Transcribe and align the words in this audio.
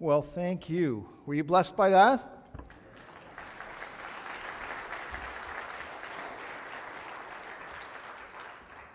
Well, 0.00 0.22
thank 0.22 0.70
you. 0.70 1.06
Were 1.26 1.34
you 1.34 1.44
blessed 1.44 1.76
by 1.76 1.90
that? 1.90 2.24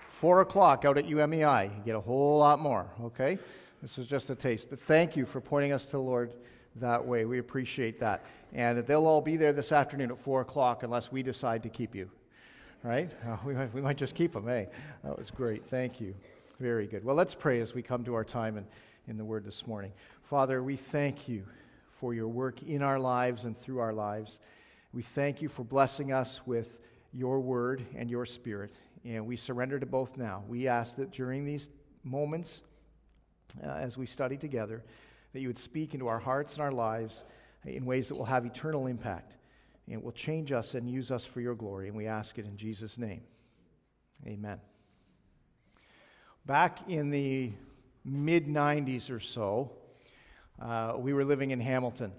Four 0.09 0.41
o'clock 0.41 0.83
out 0.83 0.97
at 0.97 1.05
UMEI. 1.05 1.77
You 1.77 1.83
get 1.85 1.95
a 1.95 1.99
whole 1.99 2.39
lot 2.39 2.57
more, 2.57 2.87
okay? 3.03 3.37
This 3.83 3.99
is 3.99 4.07
just 4.07 4.31
a 4.31 4.35
taste. 4.35 4.71
But 4.71 4.79
thank 4.79 5.15
you 5.15 5.27
for 5.27 5.39
pointing 5.39 5.73
us 5.73 5.85
to 5.85 5.91
the 5.91 5.99
Lord 5.99 6.33
that 6.77 7.05
way. 7.05 7.25
We 7.25 7.37
appreciate 7.37 7.99
that. 7.99 8.25
And 8.51 8.79
they'll 8.79 9.05
all 9.05 9.21
be 9.21 9.37
there 9.37 9.53
this 9.53 9.71
afternoon 9.71 10.09
at 10.09 10.17
four 10.17 10.41
o'clock 10.41 10.81
unless 10.81 11.11
we 11.11 11.21
decide 11.21 11.61
to 11.61 11.69
keep 11.69 11.93
you, 11.93 12.09
right? 12.81 13.11
Uh, 13.27 13.37
we, 13.45 13.53
might, 13.53 13.71
we 13.75 13.81
might 13.81 13.97
just 13.97 14.15
keep 14.15 14.33
them, 14.33 14.49
eh? 14.49 14.65
That 15.03 15.15
was 15.19 15.29
great. 15.29 15.67
Thank 15.67 16.01
you. 16.01 16.15
Very 16.59 16.87
good. 16.87 17.05
Well, 17.05 17.15
let's 17.15 17.35
pray 17.35 17.61
as 17.61 17.75
we 17.75 17.83
come 17.83 18.03
to 18.05 18.15
our 18.15 18.23
time 18.23 18.57
in, 18.57 18.65
in 19.07 19.17
the 19.17 19.25
Word 19.25 19.45
this 19.45 19.67
morning. 19.67 19.91
Father, 20.23 20.63
we 20.63 20.75
thank 20.75 21.27
you 21.27 21.45
for 21.99 22.13
your 22.13 22.27
work 22.27 22.63
in 22.63 22.81
our 22.81 22.99
lives 22.99 23.45
and 23.45 23.57
through 23.57 23.79
our 23.79 23.93
lives. 23.93 24.39
We 24.93 25.01
thank 25.01 25.41
you 25.41 25.49
for 25.49 25.63
blessing 25.63 26.11
us 26.11 26.41
with 26.45 26.79
your 27.11 27.39
Word 27.39 27.85
and 27.95 28.09
your 28.09 28.25
Spirit. 28.25 28.71
And 29.03 29.25
we 29.25 29.35
surrender 29.35 29.79
to 29.79 29.85
both 29.85 30.17
now. 30.17 30.43
We 30.47 30.67
ask 30.67 30.95
that 30.97 31.11
during 31.11 31.45
these 31.45 31.69
moments, 32.03 32.63
uh, 33.63 33.67
as 33.67 33.97
we 33.97 34.05
study 34.05 34.37
together, 34.37 34.83
that 35.33 35.41
you 35.41 35.47
would 35.47 35.57
speak 35.57 35.93
into 35.93 36.07
our 36.07 36.19
hearts 36.19 36.55
and 36.55 36.63
our 36.63 36.71
lives 36.71 37.23
in 37.65 37.85
ways 37.85 38.07
that 38.09 38.15
will 38.15 38.25
have 38.25 38.45
eternal 38.45 38.87
impact 38.87 39.37
and 39.89 40.01
will 40.01 40.11
change 40.11 40.51
us 40.51 40.73
and 40.73 40.89
use 40.89 41.11
us 41.11 41.25
for 41.25 41.41
your 41.41 41.55
glory. 41.55 41.87
And 41.87 41.95
we 41.95 42.07
ask 42.07 42.39
it 42.39 42.45
in 42.45 42.57
Jesus' 42.57 42.97
name. 42.97 43.21
Amen. 44.25 44.59
Back 46.45 46.89
in 46.89 47.09
the 47.09 47.51
mid 48.05 48.45
90s 48.45 49.09
or 49.09 49.19
so, 49.19 49.71
uh, 50.61 50.93
we 50.97 51.11
were 51.11 51.25
living 51.25 51.51
in 51.51 51.59
Hamilton. 51.59 52.13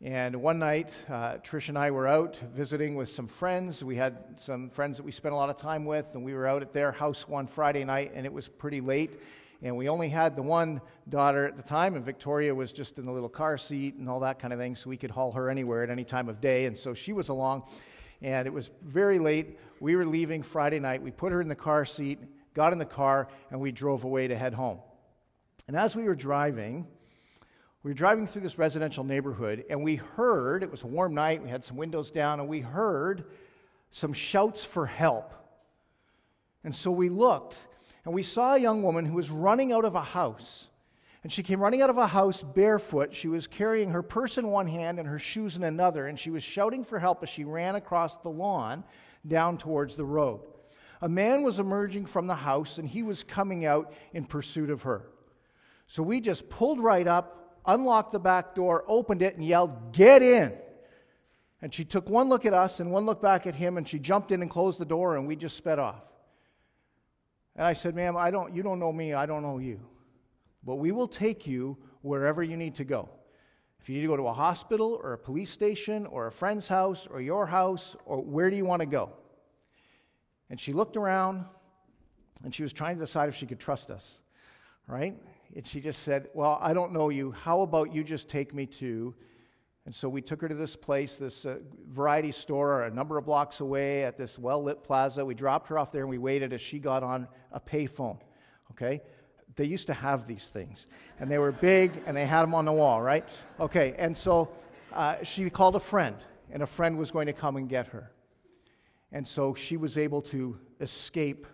And 0.00 0.34
one 0.42 0.58
night, 0.58 0.96
uh, 1.08 1.34
Trish 1.34 1.68
and 1.68 1.78
I 1.78 1.92
were 1.92 2.08
out 2.08 2.40
visiting 2.52 2.96
with 2.96 3.08
some 3.08 3.28
friends. 3.28 3.84
We 3.84 3.94
had 3.94 4.16
some 4.36 4.68
friends 4.68 4.96
that 4.96 5.04
we 5.04 5.12
spent 5.12 5.32
a 5.32 5.36
lot 5.36 5.48
of 5.48 5.56
time 5.56 5.84
with, 5.84 6.06
and 6.14 6.24
we 6.24 6.34
were 6.34 6.48
out 6.48 6.62
at 6.62 6.72
their 6.72 6.90
house 6.90 7.28
one 7.28 7.46
Friday 7.46 7.84
night, 7.84 8.10
and 8.14 8.26
it 8.26 8.32
was 8.32 8.48
pretty 8.48 8.80
late. 8.80 9.20
And 9.62 9.76
we 9.76 9.88
only 9.88 10.08
had 10.08 10.34
the 10.34 10.42
one 10.42 10.80
daughter 11.08 11.46
at 11.46 11.56
the 11.56 11.62
time, 11.62 11.94
and 11.94 12.04
Victoria 12.04 12.52
was 12.52 12.72
just 12.72 12.98
in 12.98 13.06
the 13.06 13.12
little 13.12 13.28
car 13.28 13.56
seat 13.56 13.94
and 13.94 14.08
all 14.08 14.18
that 14.20 14.40
kind 14.40 14.52
of 14.52 14.58
thing, 14.58 14.74
so 14.74 14.90
we 14.90 14.96
could 14.96 15.10
haul 15.10 15.30
her 15.30 15.48
anywhere 15.48 15.84
at 15.84 15.90
any 15.90 16.02
time 16.02 16.28
of 16.28 16.40
day. 16.40 16.64
And 16.64 16.76
so 16.76 16.94
she 16.94 17.12
was 17.12 17.28
along, 17.28 17.62
and 18.22 18.48
it 18.48 18.52
was 18.52 18.70
very 18.82 19.20
late. 19.20 19.56
We 19.78 19.94
were 19.94 20.06
leaving 20.06 20.42
Friday 20.42 20.80
night. 20.80 21.00
We 21.00 21.12
put 21.12 21.30
her 21.30 21.40
in 21.40 21.48
the 21.48 21.54
car 21.54 21.84
seat, 21.84 22.18
got 22.54 22.72
in 22.72 22.80
the 22.80 22.84
car, 22.84 23.28
and 23.52 23.60
we 23.60 23.70
drove 23.70 24.02
away 24.02 24.26
to 24.26 24.36
head 24.36 24.54
home. 24.54 24.80
And 25.68 25.76
as 25.76 25.94
we 25.94 26.04
were 26.04 26.14
driving, 26.14 26.86
we 27.82 27.90
were 27.90 27.94
driving 27.94 28.26
through 28.26 28.42
this 28.42 28.58
residential 28.58 29.04
neighborhood, 29.04 29.64
and 29.68 29.82
we 29.82 29.96
heard, 29.96 30.62
it 30.62 30.70
was 30.70 30.82
a 30.82 30.86
warm 30.86 31.14
night, 31.14 31.42
we 31.42 31.48
had 31.48 31.64
some 31.64 31.76
windows 31.76 32.10
down, 32.10 32.40
and 32.40 32.48
we 32.48 32.60
heard 32.60 33.24
some 33.90 34.12
shouts 34.12 34.64
for 34.64 34.86
help. 34.86 35.34
And 36.64 36.74
so 36.74 36.90
we 36.90 37.08
looked, 37.08 37.66
and 38.04 38.14
we 38.14 38.22
saw 38.22 38.54
a 38.54 38.58
young 38.58 38.82
woman 38.82 39.04
who 39.04 39.14
was 39.14 39.30
running 39.30 39.72
out 39.72 39.84
of 39.84 39.94
a 39.94 40.02
house. 40.02 40.68
And 41.22 41.32
she 41.32 41.42
came 41.42 41.60
running 41.60 41.82
out 41.82 41.90
of 41.90 41.98
a 41.98 42.06
house 42.06 42.42
barefoot. 42.42 43.14
She 43.14 43.28
was 43.28 43.46
carrying 43.46 43.90
her 43.90 44.02
purse 44.02 44.38
in 44.38 44.48
one 44.48 44.66
hand 44.66 44.98
and 44.98 45.06
her 45.06 45.20
shoes 45.20 45.56
in 45.56 45.62
another, 45.62 46.08
and 46.08 46.18
she 46.18 46.30
was 46.30 46.42
shouting 46.42 46.84
for 46.84 46.98
help 46.98 47.22
as 47.22 47.28
she 47.28 47.44
ran 47.44 47.76
across 47.76 48.18
the 48.18 48.28
lawn 48.28 48.82
down 49.28 49.56
towards 49.56 49.96
the 49.96 50.04
road. 50.04 50.40
A 51.00 51.08
man 51.08 51.42
was 51.42 51.60
emerging 51.60 52.06
from 52.06 52.26
the 52.26 52.34
house, 52.34 52.78
and 52.78 52.88
he 52.88 53.02
was 53.02 53.22
coming 53.22 53.66
out 53.66 53.92
in 54.14 54.24
pursuit 54.24 54.70
of 54.70 54.82
her. 54.82 55.11
So 55.86 56.02
we 56.02 56.20
just 56.20 56.48
pulled 56.48 56.80
right 56.80 57.06
up, 57.06 57.58
unlocked 57.66 58.12
the 58.12 58.18
back 58.18 58.54
door, 58.54 58.84
opened 58.86 59.22
it, 59.22 59.36
and 59.36 59.44
yelled, 59.44 59.92
Get 59.92 60.22
in! 60.22 60.52
And 61.60 61.72
she 61.72 61.84
took 61.84 62.08
one 62.08 62.28
look 62.28 62.44
at 62.44 62.54
us 62.54 62.80
and 62.80 62.90
one 62.90 63.06
look 63.06 63.22
back 63.22 63.46
at 63.46 63.54
him, 63.54 63.78
and 63.78 63.86
she 63.86 63.98
jumped 63.98 64.32
in 64.32 64.42
and 64.42 64.50
closed 64.50 64.80
the 64.80 64.84
door, 64.84 65.16
and 65.16 65.26
we 65.26 65.36
just 65.36 65.56
sped 65.56 65.78
off. 65.78 66.02
And 67.54 67.66
I 67.66 67.72
said, 67.72 67.94
Ma'am, 67.94 68.16
I 68.16 68.30
don't, 68.30 68.54
you 68.54 68.62
don't 68.62 68.78
know 68.78 68.92
me, 68.92 69.14
I 69.14 69.26
don't 69.26 69.42
know 69.42 69.58
you. 69.58 69.80
But 70.64 70.76
we 70.76 70.92
will 70.92 71.08
take 71.08 71.46
you 71.46 71.76
wherever 72.02 72.42
you 72.42 72.56
need 72.56 72.74
to 72.76 72.84
go. 72.84 73.08
If 73.80 73.88
you 73.88 73.96
need 73.96 74.02
to 74.02 74.08
go 74.08 74.16
to 74.16 74.28
a 74.28 74.32
hospital 74.32 75.00
or 75.02 75.12
a 75.12 75.18
police 75.18 75.50
station 75.50 76.06
or 76.06 76.28
a 76.28 76.32
friend's 76.32 76.68
house 76.68 77.08
or 77.10 77.20
your 77.20 77.46
house, 77.46 77.96
or 78.06 78.20
where 78.22 78.48
do 78.48 78.56
you 78.56 78.64
want 78.64 78.80
to 78.80 78.86
go? 78.86 79.12
And 80.50 80.60
she 80.60 80.72
looked 80.72 80.96
around 80.96 81.44
and 82.44 82.54
she 82.54 82.62
was 82.62 82.72
trying 82.72 82.96
to 82.96 83.00
decide 83.00 83.28
if 83.28 83.34
she 83.34 83.46
could 83.46 83.58
trust 83.58 83.90
us, 83.90 84.18
right? 84.86 85.16
And 85.54 85.66
she 85.66 85.80
just 85.80 86.02
said, 86.02 86.28
Well, 86.34 86.58
I 86.60 86.72
don't 86.72 86.92
know 86.92 87.08
you. 87.10 87.32
How 87.32 87.60
about 87.62 87.94
you 87.94 88.02
just 88.02 88.28
take 88.28 88.54
me 88.54 88.66
to? 88.66 89.14
And 89.84 89.94
so 89.94 90.08
we 90.08 90.22
took 90.22 90.40
her 90.40 90.48
to 90.48 90.54
this 90.54 90.76
place, 90.76 91.18
this 91.18 91.44
uh, 91.44 91.58
variety 91.88 92.30
store, 92.30 92.84
a 92.84 92.90
number 92.90 93.18
of 93.18 93.24
blocks 93.24 93.60
away 93.60 94.04
at 94.04 94.16
this 94.16 94.38
well 94.38 94.62
lit 94.62 94.84
plaza. 94.84 95.24
We 95.24 95.34
dropped 95.34 95.68
her 95.68 95.78
off 95.78 95.90
there 95.90 96.02
and 96.02 96.10
we 96.10 96.18
waited 96.18 96.52
as 96.52 96.60
she 96.60 96.78
got 96.78 97.02
on 97.02 97.26
a 97.50 97.60
payphone. 97.60 98.18
Okay? 98.70 99.02
They 99.56 99.64
used 99.64 99.86
to 99.88 99.94
have 99.94 100.26
these 100.26 100.48
things, 100.48 100.86
and 101.20 101.30
they 101.30 101.38
were 101.38 101.52
big 101.52 102.02
and 102.06 102.16
they 102.16 102.24
had 102.24 102.42
them 102.42 102.54
on 102.54 102.64
the 102.64 102.72
wall, 102.72 103.02
right? 103.02 103.28
Okay, 103.60 103.94
and 103.98 104.16
so 104.16 104.48
uh, 104.92 105.16
she 105.22 105.50
called 105.50 105.76
a 105.76 105.80
friend, 105.80 106.16
and 106.50 106.62
a 106.62 106.66
friend 106.66 106.96
was 106.96 107.10
going 107.10 107.26
to 107.26 107.34
come 107.34 107.56
and 107.56 107.68
get 107.68 107.86
her. 107.88 108.10
And 109.12 109.28
so 109.28 109.52
she 109.54 109.76
was 109.76 109.98
able 109.98 110.22
to 110.22 110.58
escape 110.80 111.46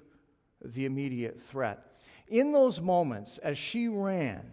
the 0.64 0.84
immediate 0.84 1.40
threat 1.40 1.87
in 2.28 2.52
those 2.52 2.80
moments, 2.80 3.38
as 3.38 3.58
she 3.58 3.88
ran, 3.88 4.50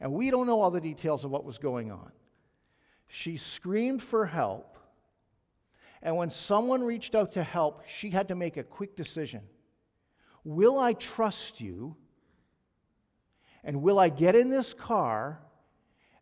and 0.00 0.12
we 0.12 0.30
don't 0.30 0.46
know 0.46 0.60
all 0.60 0.70
the 0.70 0.80
details 0.80 1.24
of 1.24 1.30
what 1.30 1.44
was 1.44 1.58
going 1.58 1.90
on, 1.90 2.10
she 3.06 3.36
screamed 3.36 4.02
for 4.02 4.26
help. 4.26 4.78
And 6.02 6.16
when 6.16 6.30
someone 6.30 6.82
reached 6.82 7.14
out 7.14 7.32
to 7.32 7.42
help, 7.42 7.82
she 7.86 8.10
had 8.10 8.28
to 8.28 8.34
make 8.34 8.56
a 8.56 8.62
quick 8.62 8.96
decision 8.96 9.42
Will 10.44 10.78
I 10.78 10.92
trust 10.92 11.60
you? 11.60 11.96
And 13.66 13.80
will 13.80 13.98
I 13.98 14.10
get 14.10 14.36
in 14.36 14.50
this 14.50 14.74
car 14.74 15.40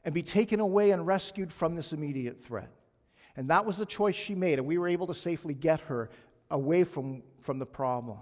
and 0.04 0.14
be 0.14 0.22
taken 0.22 0.60
away 0.60 0.92
and 0.92 1.04
rescued 1.04 1.52
from 1.52 1.74
this 1.74 1.92
immediate 1.92 2.40
threat? 2.40 2.70
And 3.34 3.50
that 3.50 3.64
was 3.64 3.76
the 3.76 3.86
choice 3.86 4.14
she 4.14 4.36
made, 4.36 4.58
and 4.58 4.69
we 4.69 4.78
were 4.78 4.86
able 4.86 5.08
to 5.08 5.14
safely 5.14 5.54
get 5.54 5.80
her 5.80 6.10
away 6.50 6.84
from, 6.84 7.22
from 7.40 7.58
the 7.58 7.66
problem. 7.66 8.19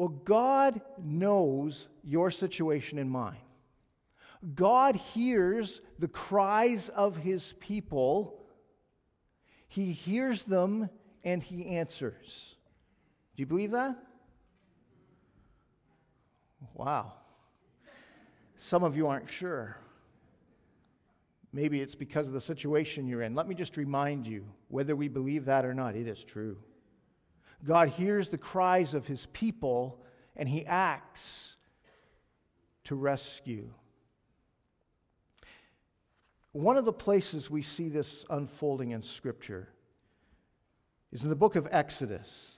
Well, 0.00 0.08
God 0.24 0.80
knows 0.96 1.86
your 2.02 2.30
situation 2.30 2.98
and 2.98 3.10
mine. 3.10 3.36
God 4.54 4.96
hears 4.96 5.82
the 5.98 6.08
cries 6.08 6.88
of 6.88 7.18
his 7.18 7.52
people. 7.60 8.40
He 9.68 9.92
hears 9.92 10.44
them 10.44 10.88
and 11.22 11.42
he 11.42 11.76
answers. 11.76 12.56
Do 13.36 13.42
you 13.42 13.46
believe 13.46 13.72
that? 13.72 13.98
Wow. 16.72 17.12
Some 18.56 18.82
of 18.82 18.96
you 18.96 19.06
aren't 19.06 19.28
sure. 19.28 19.76
Maybe 21.52 21.82
it's 21.82 21.94
because 21.94 22.26
of 22.26 22.32
the 22.32 22.40
situation 22.40 23.06
you're 23.06 23.20
in. 23.20 23.34
Let 23.34 23.46
me 23.46 23.54
just 23.54 23.76
remind 23.76 24.26
you 24.26 24.46
whether 24.68 24.96
we 24.96 25.08
believe 25.08 25.44
that 25.44 25.66
or 25.66 25.74
not, 25.74 25.94
it 25.94 26.08
is 26.08 26.24
true. 26.24 26.56
God 27.64 27.88
hears 27.88 28.30
the 28.30 28.38
cries 28.38 28.94
of 28.94 29.06
his 29.06 29.26
people 29.26 30.00
and 30.36 30.48
he 30.48 30.64
acts 30.66 31.56
to 32.84 32.94
rescue. 32.94 33.70
One 36.52 36.76
of 36.76 36.84
the 36.84 36.92
places 36.92 37.50
we 37.50 37.62
see 37.62 37.88
this 37.88 38.24
unfolding 38.30 38.90
in 38.90 39.02
Scripture 39.02 39.68
is 41.12 41.22
in 41.22 41.28
the 41.28 41.36
book 41.36 41.56
of 41.56 41.68
Exodus. 41.70 42.56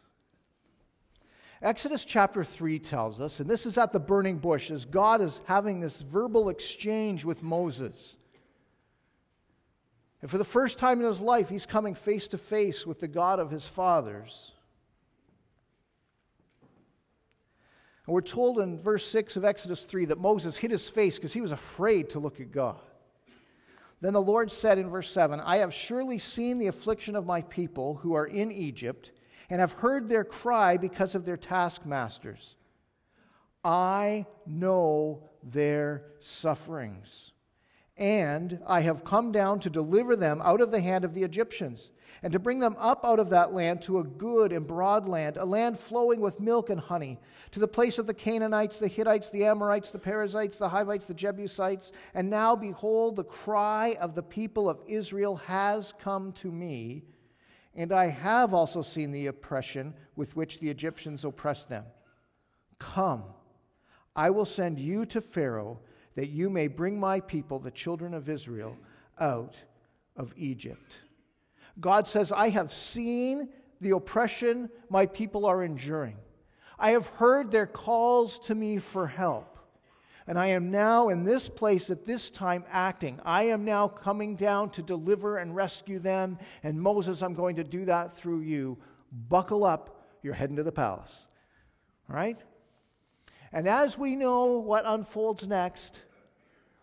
Exodus 1.61 2.05
chapter 2.05 2.43
3 2.43 2.79
tells 2.79 3.21
us, 3.21 3.39
and 3.39 3.49
this 3.49 3.67
is 3.67 3.79
at 3.79 3.93
the 3.93 4.01
burning 4.01 4.39
bush, 4.39 4.71
as 4.71 4.85
God 4.85 5.21
is 5.21 5.41
having 5.47 5.81
this 5.81 6.01
verbal 6.01 6.49
exchange 6.49 7.25
with 7.25 7.43
Moses. 7.43 8.17
And 10.23 10.31
for 10.31 10.39
the 10.39 10.45
first 10.45 10.79
time 10.79 11.01
in 11.01 11.07
his 11.07 11.21
life, 11.21 11.49
he's 11.49 11.67
coming 11.67 11.95
face 11.95 12.29
to 12.29 12.39
face 12.39 12.87
with 12.87 12.99
the 12.99 13.09
God 13.09 13.39
of 13.39 13.51
his 13.51 13.67
fathers. 13.67 14.53
And 18.07 18.15
we're 18.15 18.21
told 18.21 18.59
in 18.59 18.81
verse 18.81 19.07
6 19.09 19.37
of 19.37 19.45
Exodus 19.45 19.85
3 19.85 20.07
that 20.07 20.19
Moses 20.19 20.57
hid 20.57 20.71
his 20.71 20.89
face 20.89 21.17
because 21.17 21.33
he 21.33 21.41
was 21.41 21.53
afraid 21.53 22.11
to 22.11 22.19
look 22.19 22.41
at 22.41 22.51
God. 22.51 22.81
Then 24.01 24.13
the 24.13 24.21
Lord 24.21 24.51
said 24.51 24.79
in 24.79 24.91
verse 24.91 25.11
7 25.11 25.41
I 25.41 25.59
have 25.59 25.73
surely 25.73 26.19
seen 26.19 26.59
the 26.59 26.67
affliction 26.67 27.15
of 27.15 27.27
my 27.27 27.43
people 27.43 27.95
who 27.97 28.15
are 28.15 28.27
in 28.27 28.51
Egypt, 28.51 29.13
and 29.49 29.61
have 29.61 29.73
heard 29.73 30.09
their 30.09 30.25
cry 30.25 30.77
because 30.77 31.15
of 31.15 31.25
their 31.25 31.37
taskmasters. 31.37 32.57
I 33.65 34.27
know 34.47 35.29
their 35.43 36.05
sufferings, 36.21 37.33
And 37.99 38.59
I 38.67 38.81
have 38.81 39.05
come 39.05 39.33
down 39.33 39.61
to 39.61 39.71
deliver 39.71 40.17
them 40.17 40.41
out 40.43 40.61
of 40.61 40.71
the 40.71 40.81
hand 40.81 41.05
of 41.05 41.13
the 41.13 41.23
Egyptians, 41.23 41.91
and 42.23 42.33
to 42.33 42.39
bring 42.39 42.59
them 42.59 42.75
up 42.79 43.05
out 43.05 43.21
of 43.21 43.29
that 43.31 43.53
land 43.53 43.83
to 43.83 43.99
a 43.99 44.05
good 44.05 44.51
and 44.53 44.67
broad 44.67 45.07
land, 45.07 45.37
a 45.37 45.45
land 45.45 45.79
flowing 45.79 46.21
with 46.21 46.41
milk 46.41 46.71
and 46.71 46.81
honey, 46.81 47.21
to 47.51 47.61
the 47.61 47.69
place 47.69 47.99
of 47.99 48.07
the 48.07 48.15
Canaanites, 48.15 48.79
the 48.79 48.89
Hittites, 48.89 49.31
the 49.31 49.45
Amorites, 49.45 49.91
the 49.91 49.99
Perizzites, 49.99 50.59
the 50.59 50.69
Hivites, 50.69 51.07
the 51.07 51.15
Jebusites. 51.15 51.93
And 52.15 52.31
now, 52.31 52.57
behold, 52.57 53.17
the 53.17 53.25
cry 53.25 53.97
of 54.01 54.15
the 54.15 54.23
people 54.23 54.71
of 54.71 54.81
Israel 54.87 55.37
has 55.37 55.93
come 56.01 56.33
to 56.33 56.51
me, 56.51 57.05
and 57.75 57.93
I 57.93 58.07
have 58.07 58.55
also 58.55 58.81
seen 58.81 59.13
the 59.13 59.27
oppression 59.27 59.93
with 60.17 60.35
which 60.35 60.61
the 60.61 60.71
Egyptians 60.71 61.25
oppress 61.25 61.67
them. 61.67 61.85
Come, 62.79 63.25
I 64.17 64.31
will 64.31 64.47
send 64.47 64.79
you 64.79 65.05
to 65.07 65.21
Pharaoh 65.21 65.81
that 66.15 66.29
you 66.29 66.51
may 66.51 66.67
bring 66.67 66.99
my 66.99 67.21
people, 67.21 67.59
the 67.59 67.71
children 67.71 68.15
of 68.15 68.29
Israel, 68.29 68.77
out 69.21 69.55
of 70.17 70.33
Egypt. 70.37 71.01
God 71.81 72.07
says, 72.07 72.33
I 72.33 72.51
have 72.51 72.73
seen 72.73 73.49
the 73.81 73.91
oppression 73.91 74.71
my 74.91 75.07
people 75.07 75.47
are 75.47 75.65
enduring. 75.65 76.17
I 76.79 76.91
have 76.93 77.07
heard 77.09 77.51
their 77.51 77.67
calls 77.67 78.39
to 78.41 78.55
me 78.55 78.79
for 78.79 79.07
help. 79.07 79.59
And 80.27 80.39
I 80.39 80.49
am 80.49 80.71
now 80.71 81.09
in 81.09 81.25
this 81.25 81.49
place 81.49 81.91
at 81.91 82.05
this 82.05 82.31
time 82.31 82.65
acting. 82.71 83.21
I 83.25 83.45
am 83.45 83.65
now 83.65 83.89
coming 83.89 84.37
down 84.37 84.71
to 84.71 84.83
deliver 84.83 85.39
and 85.39 85.55
rescue 85.55 85.99
them. 85.99 86.39
And 86.63 86.81
Moses, 86.81 87.23
I'm 87.23 87.35
going 87.35 87.57
to 87.57 87.65
do 87.65 87.85
that 87.87 88.17
through 88.17 88.43
you. 88.43 88.79
Buckle 89.29 89.65
up, 89.65 90.05
you're 90.23 90.35
heading 90.35 90.57
to 90.57 90.63
the 90.63 90.73
palace. 90.73 91.27
All 92.09 92.15
right? 92.15 92.39
And 93.53 93.69
as 93.69 93.99
we 93.99 94.17
know 94.17 94.59
what 94.59 94.85
unfolds 94.87 95.47
next, 95.47 96.01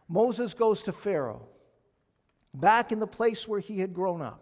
Moses 0.07 0.53
goes 0.53 0.83
to 0.83 0.91
Pharaoh, 0.91 1.47
back 2.53 2.91
in 2.91 2.99
the 2.99 3.07
place 3.07 3.47
where 3.47 3.59
he 3.59 3.79
had 3.79 3.93
grown 3.93 4.21
up. 4.21 4.41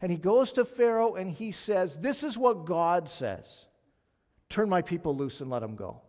And 0.00 0.10
he 0.10 0.18
goes 0.18 0.52
to 0.52 0.64
Pharaoh 0.64 1.14
and 1.14 1.30
he 1.30 1.52
says, 1.52 1.96
This 1.96 2.22
is 2.24 2.36
what 2.36 2.66
God 2.66 3.08
says 3.08 3.66
turn 4.48 4.68
my 4.68 4.82
people 4.82 5.16
loose 5.16 5.40
and 5.40 5.50
let 5.50 5.60
them 5.60 5.74
go. 5.74 6.02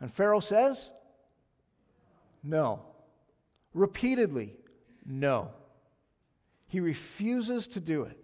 And 0.00 0.12
Pharaoh 0.12 0.40
says, 0.40 0.90
No. 2.42 2.82
Repeatedly, 3.72 4.52
no. 5.06 5.50
He 6.66 6.80
refuses 6.80 7.68
to 7.68 7.80
do 7.80 8.02
it. 8.02 8.19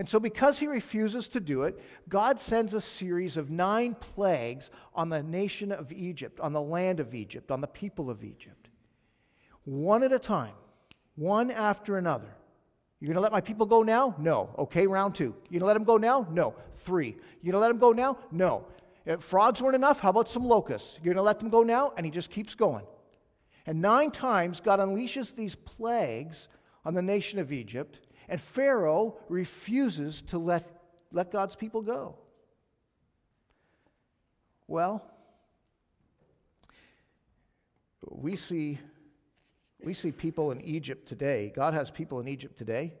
And 0.00 0.08
so, 0.08 0.18
because 0.18 0.58
he 0.58 0.66
refuses 0.66 1.28
to 1.28 1.40
do 1.40 1.64
it, 1.64 1.78
God 2.08 2.40
sends 2.40 2.72
a 2.72 2.80
series 2.80 3.36
of 3.36 3.50
nine 3.50 3.94
plagues 3.94 4.70
on 4.94 5.10
the 5.10 5.22
nation 5.22 5.70
of 5.70 5.92
Egypt, 5.92 6.40
on 6.40 6.54
the 6.54 6.62
land 6.62 7.00
of 7.00 7.14
Egypt, 7.14 7.50
on 7.50 7.60
the 7.60 7.66
people 7.66 8.08
of 8.08 8.24
Egypt. 8.24 8.70
One 9.64 10.02
at 10.02 10.10
a 10.10 10.18
time, 10.18 10.54
one 11.16 11.50
after 11.50 11.98
another. 11.98 12.34
You're 12.98 13.08
going 13.08 13.16
to 13.16 13.20
let 13.20 13.30
my 13.30 13.42
people 13.42 13.66
go 13.66 13.82
now? 13.82 14.14
No. 14.16 14.48
Okay, 14.56 14.86
round 14.86 15.14
two. 15.14 15.34
You're 15.50 15.60
going 15.60 15.60
to 15.60 15.66
let 15.66 15.74
them 15.74 15.84
go 15.84 15.98
now? 15.98 16.26
No. 16.30 16.54
Three. 16.72 17.14
You're 17.42 17.52
going 17.52 17.60
to 17.60 17.66
let 17.66 17.68
them 17.68 17.78
go 17.78 17.92
now? 17.92 18.16
No. 18.32 18.64
If 19.04 19.22
frogs 19.22 19.60
weren't 19.60 19.74
enough, 19.74 20.00
how 20.00 20.08
about 20.08 20.30
some 20.30 20.46
locusts? 20.46 20.98
You're 21.02 21.12
going 21.12 21.22
to 21.22 21.26
let 21.26 21.40
them 21.40 21.50
go 21.50 21.62
now? 21.62 21.92
And 21.98 22.06
he 22.06 22.10
just 22.10 22.30
keeps 22.30 22.54
going. 22.54 22.86
And 23.66 23.82
nine 23.82 24.12
times, 24.12 24.60
God 24.60 24.80
unleashes 24.80 25.34
these 25.34 25.56
plagues 25.56 26.48
on 26.86 26.94
the 26.94 27.02
nation 27.02 27.38
of 27.38 27.52
Egypt. 27.52 28.00
And 28.30 28.40
Pharaoh 28.40 29.16
refuses 29.28 30.22
to 30.22 30.38
let, 30.38 30.64
let 31.10 31.32
God's 31.32 31.56
people 31.56 31.82
go. 31.82 32.14
Well, 34.68 35.04
we 38.08 38.36
see, 38.36 38.78
we 39.82 39.94
see 39.94 40.12
people 40.12 40.52
in 40.52 40.60
Egypt 40.60 41.08
today. 41.08 41.52
God 41.56 41.74
has 41.74 41.90
people 41.90 42.20
in 42.20 42.28
Egypt 42.28 42.56
today 42.56 42.92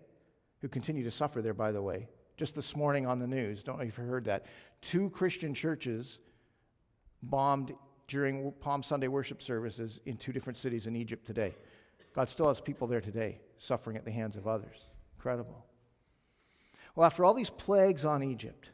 who 0.62 0.68
continue 0.68 1.04
to 1.04 1.12
suffer 1.12 1.40
there, 1.40 1.54
by 1.54 1.70
the 1.70 1.80
way. 1.80 2.08
Just 2.36 2.56
this 2.56 2.74
morning 2.74 3.06
on 3.06 3.20
the 3.20 3.26
news, 3.26 3.62
don't 3.62 3.78
know 3.78 3.84
if 3.84 3.96
you 3.98 4.04
heard 4.04 4.24
that. 4.24 4.46
Two 4.82 5.10
Christian 5.10 5.54
churches 5.54 6.18
bombed 7.22 7.72
during 8.08 8.50
Palm 8.58 8.82
Sunday 8.82 9.06
worship 9.06 9.42
services 9.42 10.00
in 10.06 10.16
two 10.16 10.32
different 10.32 10.56
cities 10.56 10.88
in 10.88 10.96
Egypt 10.96 11.24
today. 11.24 11.54
God 12.16 12.28
still 12.28 12.48
has 12.48 12.60
people 12.60 12.88
there 12.88 13.00
today 13.00 13.38
suffering 13.58 13.96
at 13.96 14.04
the 14.04 14.10
hands 14.10 14.34
of 14.34 14.48
others. 14.48 14.88
Incredible. 15.20 15.66
Well, 16.96 17.04
after 17.04 17.26
all 17.26 17.34
these 17.34 17.50
plagues 17.50 18.06
on 18.06 18.22
Egypt, 18.22 18.70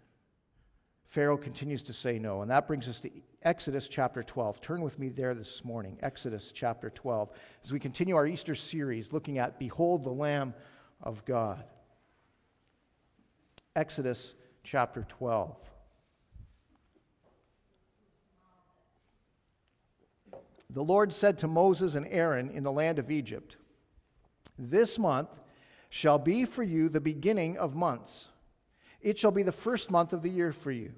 Pharaoh 1.02 1.37
continues 1.37 1.82
to 1.82 1.93
say 1.93 2.20
no. 2.20 2.43
And 2.43 2.50
that 2.52 2.69
brings 2.69 2.88
us 2.88 3.00
to 3.00 3.10
Exodus 3.43 3.88
chapter 3.88 4.22
12. 4.22 4.60
Turn 4.60 4.81
with 4.81 4.96
me 4.96 5.08
there 5.08 5.34
this 5.34 5.64
morning. 5.64 5.98
Exodus 6.02 6.52
chapter 6.52 6.88
12. 6.88 7.31
As 7.64 7.72
we 7.72 7.81
continue 7.81 8.14
our 8.14 8.28
Easter 8.28 8.54
series 8.54 9.12
looking 9.12 9.38
at 9.38 9.58
Behold 9.58 10.04
the 10.04 10.10
Lamb 10.10 10.54
of 11.02 11.25
God. 11.25 11.64
Exodus 13.75 14.37
chapter 14.62 15.04
12. 15.08 15.56
The 20.70 20.84
Lord 20.84 21.12
said 21.12 21.38
to 21.38 21.49
Moses 21.49 21.96
and 21.96 22.06
Aaron 22.08 22.50
in 22.50 22.62
the 22.62 22.70
land 22.70 23.00
of 23.00 23.10
Egypt, 23.10 23.56
This 24.56 24.96
month, 24.96 25.31
shall 25.88 26.18
be 26.18 26.44
for 26.44 26.62
you 26.62 26.88
the 26.88 27.00
beginning 27.00 27.56
of 27.58 27.74
months. 27.74 28.28
It 29.00 29.18
shall 29.18 29.30
be 29.30 29.42
the 29.42 29.52
first 29.52 29.90
month 29.90 30.12
of 30.12 30.22
the 30.22 30.30
year 30.30 30.52
for 30.52 30.70
you. 30.70 30.92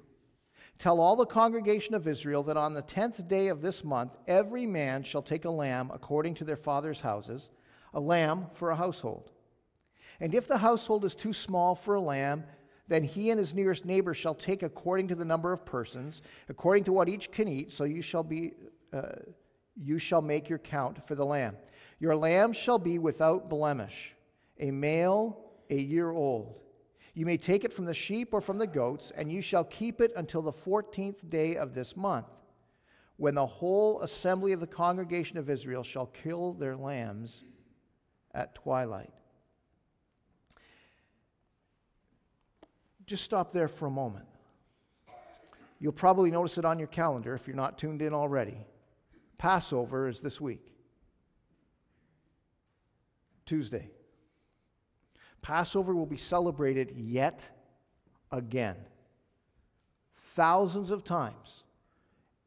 Tell 0.78 1.00
all 1.00 1.16
the 1.16 1.26
congregation 1.26 1.94
of 1.94 2.06
Israel 2.06 2.42
that 2.44 2.56
on 2.56 2.72
the 2.72 2.82
tenth 2.82 3.26
day 3.26 3.48
of 3.48 3.60
this 3.60 3.82
month, 3.82 4.16
every 4.28 4.64
man 4.64 5.02
shall 5.02 5.22
take 5.22 5.44
a 5.44 5.50
lamb 5.50 5.90
according 5.92 6.34
to 6.34 6.44
their 6.44 6.56
father's 6.56 7.00
houses, 7.00 7.50
a 7.94 8.00
lamb 8.00 8.46
for 8.54 8.70
a 8.70 8.76
household. 8.76 9.32
And 10.20 10.34
if 10.34 10.46
the 10.46 10.58
household 10.58 11.04
is 11.04 11.14
too 11.14 11.32
small 11.32 11.74
for 11.74 11.96
a 11.96 12.00
lamb, 12.00 12.44
then 12.86 13.02
he 13.02 13.30
and 13.30 13.38
his 13.38 13.54
nearest 13.54 13.84
neighbor 13.84 14.14
shall 14.14 14.34
take 14.34 14.62
according 14.62 15.08
to 15.08 15.14
the 15.14 15.24
number 15.24 15.52
of 15.52 15.64
persons, 15.64 16.22
according 16.48 16.84
to 16.84 16.92
what 16.92 17.08
each 17.08 17.30
can 17.30 17.48
eat. 17.48 17.72
So 17.72 17.84
you 17.84 18.00
shall 18.00 18.22
be, 18.22 18.52
uh, 18.92 19.16
you 19.76 19.98
shall 19.98 20.22
make 20.22 20.48
your 20.48 20.58
count 20.58 21.06
for 21.06 21.14
the 21.14 21.26
lamb. 21.26 21.56
Your 21.98 22.16
lamb 22.16 22.52
shall 22.52 22.78
be 22.78 22.98
without 22.98 23.50
blemish 23.50 24.14
a 24.60 24.70
male 24.70 25.44
a 25.70 25.76
year 25.76 26.10
old. 26.10 26.60
You 27.14 27.26
may 27.26 27.36
take 27.36 27.64
it 27.64 27.72
from 27.72 27.84
the 27.84 27.94
sheep 27.94 28.32
or 28.32 28.40
from 28.40 28.58
the 28.58 28.66
goats, 28.66 29.12
and 29.16 29.30
you 29.30 29.42
shall 29.42 29.64
keep 29.64 30.00
it 30.00 30.12
until 30.16 30.40
the 30.40 30.52
fourteenth 30.52 31.28
day 31.28 31.56
of 31.56 31.74
this 31.74 31.96
month, 31.96 32.28
when 33.16 33.34
the 33.34 33.46
whole 33.46 34.00
assembly 34.02 34.52
of 34.52 34.60
the 34.60 34.66
congregation 34.66 35.36
of 35.36 35.50
Israel 35.50 35.82
shall 35.82 36.06
kill 36.06 36.52
their 36.52 36.76
lambs 36.76 37.44
at 38.34 38.54
twilight. 38.54 39.10
Just 43.06 43.24
stop 43.24 43.52
there 43.52 43.68
for 43.68 43.86
a 43.86 43.90
moment. 43.90 44.26
You'll 45.80 45.92
probably 45.92 46.30
notice 46.30 46.58
it 46.58 46.64
on 46.64 46.78
your 46.78 46.88
calendar 46.88 47.34
if 47.34 47.46
you're 47.46 47.56
not 47.56 47.78
tuned 47.78 48.02
in 48.02 48.12
already. 48.12 48.58
Passover 49.38 50.08
is 50.08 50.20
this 50.20 50.40
week, 50.40 50.72
Tuesday. 53.46 53.90
Passover 55.48 55.94
will 55.94 56.04
be 56.04 56.18
celebrated 56.18 56.92
yet 56.94 57.48
again. 58.30 58.76
Thousands 60.34 60.90
of 60.90 61.04
times, 61.04 61.64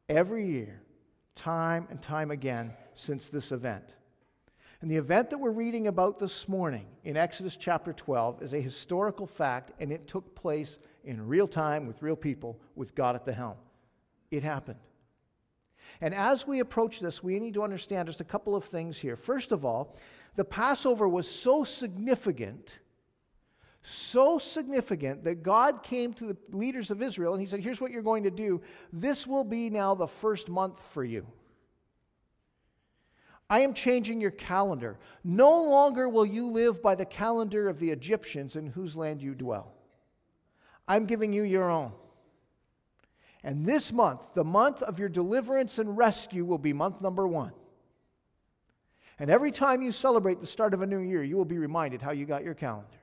every 0.08 0.46
year, 0.46 0.80
time 1.34 1.88
and 1.90 2.00
time 2.00 2.30
again 2.30 2.72
since 2.94 3.26
this 3.26 3.50
event. 3.50 3.96
And 4.82 4.88
the 4.88 4.98
event 4.98 5.30
that 5.30 5.38
we're 5.38 5.50
reading 5.50 5.88
about 5.88 6.20
this 6.20 6.48
morning 6.48 6.86
in 7.02 7.16
Exodus 7.16 7.56
chapter 7.56 7.92
12 7.92 8.40
is 8.40 8.52
a 8.52 8.60
historical 8.60 9.26
fact, 9.26 9.72
and 9.80 9.90
it 9.90 10.06
took 10.06 10.32
place 10.36 10.78
in 11.02 11.26
real 11.26 11.48
time 11.48 11.88
with 11.88 12.02
real 12.02 12.14
people 12.14 12.56
with 12.76 12.94
God 12.94 13.16
at 13.16 13.24
the 13.24 13.32
helm. 13.32 13.56
It 14.30 14.44
happened. 14.44 14.78
And 16.00 16.14
as 16.14 16.46
we 16.46 16.60
approach 16.60 17.00
this, 17.00 17.20
we 17.20 17.40
need 17.40 17.54
to 17.54 17.64
understand 17.64 18.06
just 18.06 18.20
a 18.20 18.24
couple 18.24 18.54
of 18.54 18.62
things 18.62 18.96
here. 18.96 19.16
First 19.16 19.50
of 19.50 19.64
all, 19.64 19.96
the 20.36 20.44
Passover 20.44 21.08
was 21.08 21.28
so 21.28 21.64
significant, 21.64 22.78
so 23.82 24.38
significant 24.38 25.24
that 25.24 25.42
God 25.42 25.82
came 25.82 26.12
to 26.14 26.26
the 26.26 26.36
leaders 26.52 26.90
of 26.90 27.02
Israel 27.02 27.32
and 27.32 27.40
he 27.40 27.46
said, 27.46 27.60
Here's 27.60 27.80
what 27.80 27.90
you're 27.90 28.02
going 28.02 28.22
to 28.22 28.30
do. 28.30 28.62
This 28.92 29.26
will 29.26 29.44
be 29.44 29.70
now 29.70 29.94
the 29.94 30.06
first 30.06 30.48
month 30.48 30.80
for 30.92 31.04
you. 31.04 31.26
I 33.50 33.60
am 33.60 33.74
changing 33.74 34.20
your 34.20 34.30
calendar. 34.30 34.98
No 35.24 35.62
longer 35.64 36.08
will 36.08 36.24
you 36.24 36.46
live 36.46 36.80
by 36.80 36.94
the 36.94 37.04
calendar 37.04 37.68
of 37.68 37.78
the 37.78 37.90
Egyptians 37.90 38.56
in 38.56 38.66
whose 38.66 38.96
land 38.96 39.20
you 39.20 39.34
dwell. 39.34 39.74
I'm 40.88 41.04
giving 41.04 41.32
you 41.32 41.42
your 41.42 41.70
own. 41.70 41.92
And 43.44 43.66
this 43.66 43.92
month, 43.92 44.34
the 44.34 44.44
month 44.44 44.82
of 44.82 44.98
your 44.98 45.08
deliverance 45.08 45.78
and 45.78 45.98
rescue, 45.98 46.44
will 46.44 46.58
be 46.58 46.72
month 46.72 47.00
number 47.00 47.26
one. 47.26 47.52
And 49.18 49.28
every 49.28 49.50
time 49.50 49.82
you 49.82 49.92
celebrate 49.92 50.40
the 50.40 50.46
start 50.46 50.72
of 50.72 50.82
a 50.82 50.86
new 50.86 51.00
year, 51.00 51.22
you 51.22 51.36
will 51.36 51.44
be 51.44 51.58
reminded 51.58 52.00
how 52.00 52.12
you 52.12 52.24
got 52.24 52.44
your 52.44 52.54
calendar. 52.54 53.01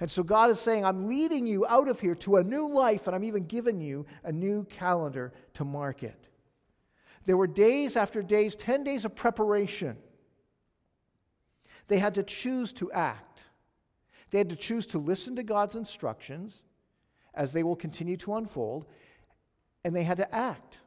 And 0.00 0.10
so 0.10 0.22
God 0.22 0.50
is 0.50 0.60
saying, 0.60 0.84
I'm 0.84 1.08
leading 1.08 1.46
you 1.46 1.66
out 1.66 1.88
of 1.88 2.00
here 2.00 2.14
to 2.16 2.36
a 2.36 2.44
new 2.44 2.68
life, 2.68 3.06
and 3.06 3.14
I'm 3.14 3.24
even 3.24 3.46
giving 3.46 3.80
you 3.80 4.06
a 4.24 4.32
new 4.32 4.64
calendar 4.64 5.32
to 5.54 5.64
mark 5.64 6.02
it. 6.02 6.28
There 7.26 7.36
were 7.36 7.46
days 7.46 7.96
after 7.96 8.22
days, 8.22 8.56
10 8.56 8.84
days 8.84 9.04
of 9.04 9.14
preparation. 9.14 9.96
They 11.88 11.98
had 11.98 12.14
to 12.14 12.22
choose 12.22 12.72
to 12.74 12.90
act. 12.92 13.42
They 14.30 14.38
had 14.38 14.50
to 14.50 14.56
choose 14.56 14.86
to 14.86 14.98
listen 14.98 15.36
to 15.36 15.42
God's 15.42 15.76
instructions 15.76 16.62
as 17.34 17.52
they 17.52 17.62
will 17.62 17.76
continue 17.76 18.16
to 18.18 18.34
unfold, 18.34 18.86
and 19.84 19.94
they 19.94 20.02
had 20.02 20.16
to 20.18 20.34
act. 20.34 20.80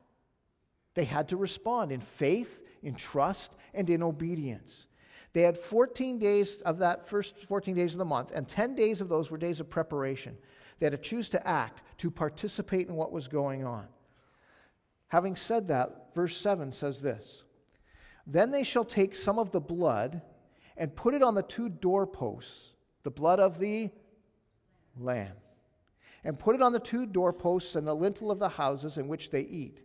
They 0.96 1.06
had 1.06 1.30
to 1.30 1.38
respond 1.38 1.92
in 1.92 2.02
faith, 2.02 2.62
in 2.82 2.96
trust, 2.96 3.56
and 3.74 3.90
in 3.90 4.02
obedience. 4.02 4.88
They 5.38 5.44
had 5.44 5.56
14 5.56 6.18
days 6.18 6.62
of 6.62 6.80
that 6.80 7.08
first 7.08 7.38
14 7.46 7.76
days 7.76 7.94
of 7.94 8.00
the 8.00 8.06
month, 8.06 8.32
and 8.34 8.50
10 8.50 8.74
days 8.74 9.02
of 9.02 9.08
those 9.08 9.30
were 9.30 9.38
days 9.38 9.60
of 9.60 9.70
preparation. 9.70 10.36
They 10.80 10.88
had 10.88 10.94
to 10.94 10.98
choose 10.98 11.30
to 11.30 11.48
act, 11.48 11.84
to 12.00 12.10
participate 12.10 12.88
in 12.88 12.96
what 12.96 13.12
was 13.12 13.28
going 13.28 13.64
on. 13.64 13.86
Having 15.10 15.36
said 15.36 15.68
that, 15.68 16.16
verse 16.16 16.36
7 16.36 16.72
says 16.72 17.04
this 17.04 17.44
Then 18.26 18.50
they 18.50 18.64
shall 18.64 18.84
take 18.84 19.14
some 19.14 19.38
of 19.38 19.52
the 19.52 19.60
blood 19.60 20.24
and 20.76 20.96
put 20.96 21.14
it 21.14 21.22
on 21.22 21.36
the 21.36 21.44
two 21.44 21.70
doorposts, 21.70 22.72
the 23.04 23.12
blood 23.12 23.40
of 23.40 23.60
the 23.60 23.92
lamb, 24.98 25.36
and 26.24 26.40
put 26.40 26.56
it 26.56 26.64
on 26.64 26.72
the 26.72 26.80
two 26.80 27.06
doorposts 27.06 27.76
and 27.76 27.86
the 27.86 27.94
lintel 27.94 28.32
of 28.32 28.40
the 28.40 28.50
houses 28.50 28.98
in 28.98 29.08
which 29.08 29.30
they 29.30 29.42
eat. 29.42 29.82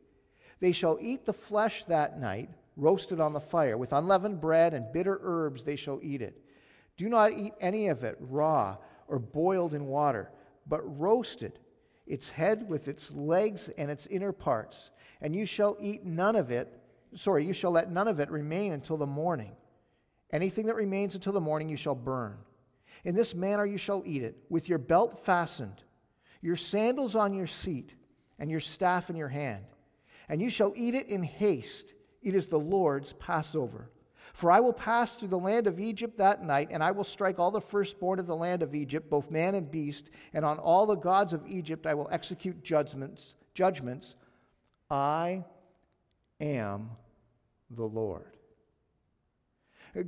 They 0.61 0.73
shall 0.73 0.97
eat 0.99 1.27
the 1.27 1.35
flesh 1.35 1.85
that 1.85 2.19
night, 2.19 2.49
roasted 2.77 3.21
on 3.21 3.33
the 3.33 3.41
fire. 3.41 3.77
With 3.77 3.93
unleavened 3.93 4.41
bread 4.41 4.75
and 4.75 4.93
bitter 4.93 5.21
herbs 5.23 5.65
they 5.65 5.77
shall 5.77 6.01
eat 6.03 6.23
it. 6.23 6.43
Do 6.97 7.09
not 7.09 7.33
eat 7.33 7.53
any 7.61 7.89
of 7.89 8.05
it 8.05 8.17
raw 8.21 8.77
or 9.09 9.19
boiled 9.19 9.75
in 9.75 9.87
water, 9.87 10.31
but 10.67 10.81
roasted, 10.99 11.59
its 12.07 12.31
head 12.31 12.69
with 12.69 12.89
its 12.89 13.15
legs 13.15 13.69
and 13.79 13.91
its 13.91 14.07
inner 14.07 14.33
parts. 14.33 14.91
And 15.21 15.35
you 15.35 15.47
shall 15.47 15.77
eat 15.81 16.05
none 16.05 16.37
of 16.37 16.51
it, 16.51 16.81
sorry, 17.15 17.47
you 17.47 17.53
shall 17.53 17.71
let 17.71 17.91
none 17.91 18.09
of 18.09 18.21
it 18.21 18.31
remain 18.31 18.73
until 18.73 18.97
the 18.97 19.07
morning. 19.07 19.53
Anything 20.33 20.67
that 20.67 20.77
remains 20.77 21.15
until 21.15 21.33
the 21.33 21.41
morning 21.41 21.69
you 21.69 21.77
shall 21.77 21.95
burn. 21.95 22.39
In 23.05 23.15
this 23.15 23.35
manner 23.35 23.67
you 23.67 23.79
shall 23.79 24.03
eat 24.07 24.23
it, 24.23 24.37
with 24.49 24.69
your 24.69 24.79
belt 24.79 25.25
fastened, 25.25 25.83
your 26.41 26.57
sandals 26.57 27.15
on 27.15 27.35
your 27.35 27.47
seat, 27.47 27.95
and 28.39 28.51
your 28.51 28.61
staff 28.61 29.11
in 29.11 29.17
your 29.17 29.29
hand. 29.29 29.65
And 30.29 30.41
you 30.41 30.51
shall 30.51 30.73
eat 30.75 30.95
it 30.95 31.09
in 31.09 31.23
haste. 31.23 31.93
It 32.23 32.35
is 32.35 32.47
the 32.47 32.59
Lord's 32.59 33.13
Passover. 33.15 33.91
For 34.35 34.51
I 34.51 34.61
will 34.61 34.73
pass 34.73 35.15
through 35.15 35.29
the 35.29 35.39
land 35.39 35.67
of 35.67 35.81
Egypt 35.81 36.17
that 36.19 36.43
night, 36.43 36.69
and 36.71 36.83
I 36.83 36.91
will 36.91 37.05
strike 37.05 37.39
all 37.39 37.51
the 37.51 37.61
firstborn 37.61 38.19
of 38.19 38.27
the 38.27 38.37
land 38.37 38.63
of 38.63 38.75
Egypt, 38.75 39.11
both 39.11 39.31
man 39.31 39.55
and 39.55 39.71
beast, 39.71 40.11
and 40.33 40.45
on 40.45 40.59
all 40.59 40.87
the 40.87 40.95
gods 40.95 41.33
of 41.33 41.47
Egypt 41.47 41.87
I 41.87 41.95
will 41.95 42.09
execute 42.11 42.63
judgments. 42.63 43.35
Judgments. 43.53 44.17
I 44.91 45.45
am 46.41 46.91
the 47.71 47.85
Lord. 47.85 48.37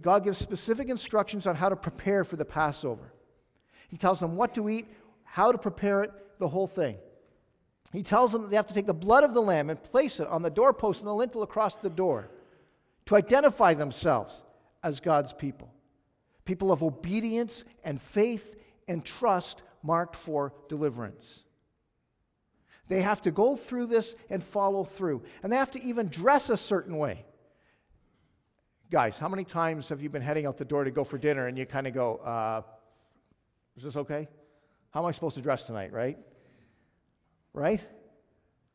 God 0.00 0.24
gives 0.24 0.38
specific 0.38 0.88
instructions 0.88 1.46
on 1.46 1.56
how 1.56 1.68
to 1.68 1.76
prepare 1.76 2.24
for 2.24 2.36
the 2.36 2.44
Passover. 2.44 3.12
He 3.88 3.98
tells 3.98 4.20
them 4.20 4.36
what 4.36 4.54
to 4.54 4.68
eat, 4.70 4.86
how 5.24 5.52
to 5.52 5.58
prepare 5.58 6.02
it, 6.02 6.10
the 6.38 6.48
whole 6.48 6.66
thing. 6.66 6.96
He 7.94 8.02
tells 8.02 8.32
them 8.32 8.42
that 8.42 8.50
they 8.50 8.56
have 8.56 8.66
to 8.66 8.74
take 8.74 8.86
the 8.86 8.92
blood 8.92 9.22
of 9.22 9.34
the 9.34 9.40
lamb 9.40 9.70
and 9.70 9.80
place 9.80 10.18
it 10.18 10.26
on 10.26 10.42
the 10.42 10.50
doorpost 10.50 11.00
and 11.00 11.08
the 11.08 11.14
lintel 11.14 11.44
across 11.44 11.76
the 11.76 11.88
door 11.88 12.28
to 13.06 13.14
identify 13.14 13.72
themselves 13.72 14.42
as 14.82 14.98
God's 14.98 15.32
people. 15.32 15.72
People 16.44 16.72
of 16.72 16.82
obedience 16.82 17.64
and 17.84 18.02
faith 18.02 18.56
and 18.88 19.04
trust 19.04 19.62
marked 19.84 20.16
for 20.16 20.52
deliverance. 20.68 21.44
They 22.88 23.00
have 23.00 23.22
to 23.22 23.30
go 23.30 23.54
through 23.54 23.86
this 23.86 24.16
and 24.28 24.42
follow 24.42 24.82
through. 24.82 25.22
And 25.44 25.52
they 25.52 25.56
have 25.56 25.70
to 25.70 25.82
even 25.82 26.08
dress 26.08 26.48
a 26.50 26.56
certain 26.56 26.98
way. 26.98 27.24
Guys, 28.90 29.20
how 29.20 29.28
many 29.28 29.44
times 29.44 29.88
have 29.90 30.02
you 30.02 30.10
been 30.10 30.20
heading 30.20 30.46
out 30.46 30.56
the 30.56 30.64
door 30.64 30.82
to 30.82 30.90
go 30.90 31.04
for 31.04 31.16
dinner 31.16 31.46
and 31.46 31.56
you 31.56 31.64
kind 31.64 31.86
of 31.86 31.94
go, 31.94 32.16
uh, 32.16 32.62
is 33.76 33.84
this 33.84 33.94
okay? 33.94 34.26
How 34.90 35.00
am 35.00 35.06
I 35.06 35.12
supposed 35.12 35.36
to 35.36 35.42
dress 35.42 35.62
tonight, 35.62 35.92
right? 35.92 36.18
Right? 37.54 37.80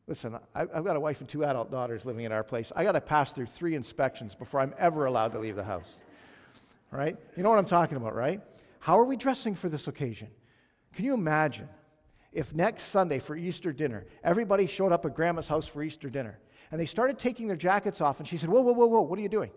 Listen, 0.08 0.36
I've 0.56 0.84
got 0.84 0.96
a 0.96 1.00
wife 1.00 1.20
and 1.20 1.28
two 1.28 1.44
adult 1.44 1.70
daughters 1.70 2.04
living 2.04 2.24
in 2.24 2.32
our 2.32 2.42
place. 2.42 2.72
I 2.74 2.82
got 2.82 2.92
to 2.92 3.00
pass 3.00 3.32
through 3.32 3.46
three 3.46 3.76
inspections 3.76 4.34
before 4.34 4.58
I'm 4.58 4.74
ever 4.76 5.04
allowed 5.04 5.32
to 5.34 5.38
leave 5.38 5.54
the 5.54 5.62
house. 5.62 6.00
Right? 6.90 7.16
You 7.36 7.44
know 7.44 7.50
what 7.50 7.60
I'm 7.60 7.66
talking 7.66 7.96
about, 7.96 8.16
right? 8.16 8.40
How 8.80 8.98
are 8.98 9.04
we 9.04 9.16
dressing 9.16 9.54
for 9.54 9.68
this 9.68 9.86
occasion? 9.86 10.26
Can 10.94 11.04
you 11.04 11.14
imagine 11.14 11.68
if 12.32 12.52
next 12.54 12.84
Sunday 12.84 13.20
for 13.20 13.36
Easter 13.36 13.72
dinner, 13.72 14.06
everybody 14.24 14.66
showed 14.66 14.90
up 14.90 15.04
at 15.04 15.14
grandma's 15.14 15.46
house 15.46 15.68
for 15.68 15.82
Easter 15.82 16.10
dinner 16.10 16.40
and 16.72 16.80
they 16.80 16.86
started 16.86 17.18
taking 17.18 17.46
their 17.46 17.56
jackets 17.56 18.00
off 18.00 18.18
and 18.18 18.26
she 18.26 18.36
said, 18.36 18.48
Whoa, 18.48 18.62
whoa, 18.62 18.72
whoa, 18.72 18.86
whoa, 18.86 19.02
what 19.02 19.18
are 19.18 19.22
you 19.22 19.28
doing? 19.28 19.50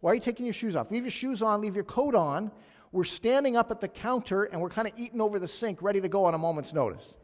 Why 0.00 0.12
are 0.12 0.14
you 0.14 0.20
taking 0.20 0.46
your 0.46 0.52
shoes 0.52 0.76
off? 0.76 0.90
Leave 0.90 1.04
your 1.04 1.10
shoes 1.10 1.42
on, 1.42 1.60
leave 1.60 1.74
your 1.74 1.84
coat 1.84 2.14
on. 2.14 2.52
We're 2.92 3.04
standing 3.04 3.56
up 3.56 3.70
at 3.70 3.80
the 3.80 3.88
counter 3.88 4.44
and 4.44 4.60
we're 4.60 4.68
kind 4.68 4.86
of 4.86 4.94
eating 4.96 5.20
over 5.20 5.38
the 5.38 5.48
sink, 5.48 5.82
ready 5.82 6.00
to 6.00 6.08
go 6.08 6.26
on 6.26 6.34
a 6.34 6.38
moment's 6.38 6.72
notice. 6.72 7.16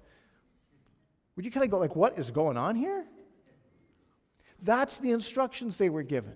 Would 1.36 1.44
you 1.44 1.50
kind 1.50 1.64
of 1.64 1.70
go, 1.70 1.78
like, 1.78 1.96
what 1.96 2.18
is 2.18 2.30
going 2.30 2.56
on 2.56 2.76
here? 2.76 3.06
That's 4.62 4.98
the 4.98 5.12
instructions 5.12 5.78
they 5.78 5.88
were 5.88 6.02
given. 6.02 6.34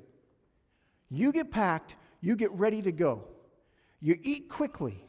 You 1.10 1.32
get 1.32 1.50
packed, 1.50 1.96
you 2.20 2.36
get 2.36 2.52
ready 2.52 2.80
to 2.82 2.92
go. 2.92 3.24
You 4.00 4.18
eat 4.22 4.48
quickly, 4.48 5.04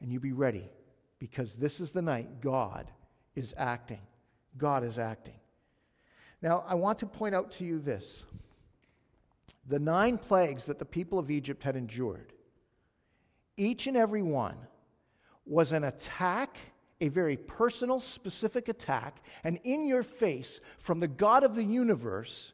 and 0.00 0.12
you 0.12 0.20
be 0.20 0.32
ready 0.32 0.70
because 1.18 1.56
this 1.56 1.80
is 1.80 1.92
the 1.92 2.02
night 2.02 2.40
God 2.40 2.90
is 3.34 3.54
acting. 3.56 4.00
God 4.58 4.84
is 4.84 4.98
acting. 4.98 5.34
Now, 6.42 6.64
I 6.66 6.74
want 6.74 6.98
to 6.98 7.06
point 7.06 7.34
out 7.34 7.50
to 7.52 7.64
you 7.64 7.78
this 7.78 8.24
the 9.68 9.78
nine 9.78 10.18
plagues 10.18 10.66
that 10.66 10.78
the 10.78 10.84
people 10.84 11.18
of 11.18 11.30
Egypt 11.30 11.62
had 11.62 11.76
endured, 11.76 12.32
each 13.56 13.86
and 13.86 13.96
every 13.96 14.22
one 14.22 14.56
was 15.46 15.72
an 15.72 15.84
attack 15.84 16.56
a 17.00 17.08
very 17.08 17.36
personal, 17.36 17.98
specific 17.98 18.68
attack, 18.68 19.22
and 19.44 19.58
in 19.64 19.86
your 19.86 20.02
face 20.02 20.60
from 20.78 21.00
the 21.00 21.08
God 21.08 21.44
of 21.44 21.54
the 21.54 21.64
universe 21.64 22.52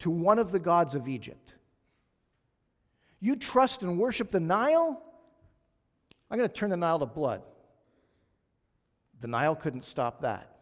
to 0.00 0.10
one 0.10 0.38
of 0.38 0.52
the 0.52 0.58
gods 0.58 0.94
of 0.94 1.08
Egypt. 1.08 1.54
You 3.20 3.36
trust 3.36 3.82
and 3.82 3.98
worship 3.98 4.30
the 4.30 4.40
Nile? 4.40 5.02
I'm 6.30 6.38
going 6.38 6.48
to 6.48 6.54
turn 6.54 6.70
the 6.70 6.76
Nile 6.76 6.98
to 6.98 7.06
blood. 7.06 7.42
The 9.20 9.28
Nile 9.28 9.56
couldn't 9.56 9.84
stop 9.84 10.20
that. 10.20 10.58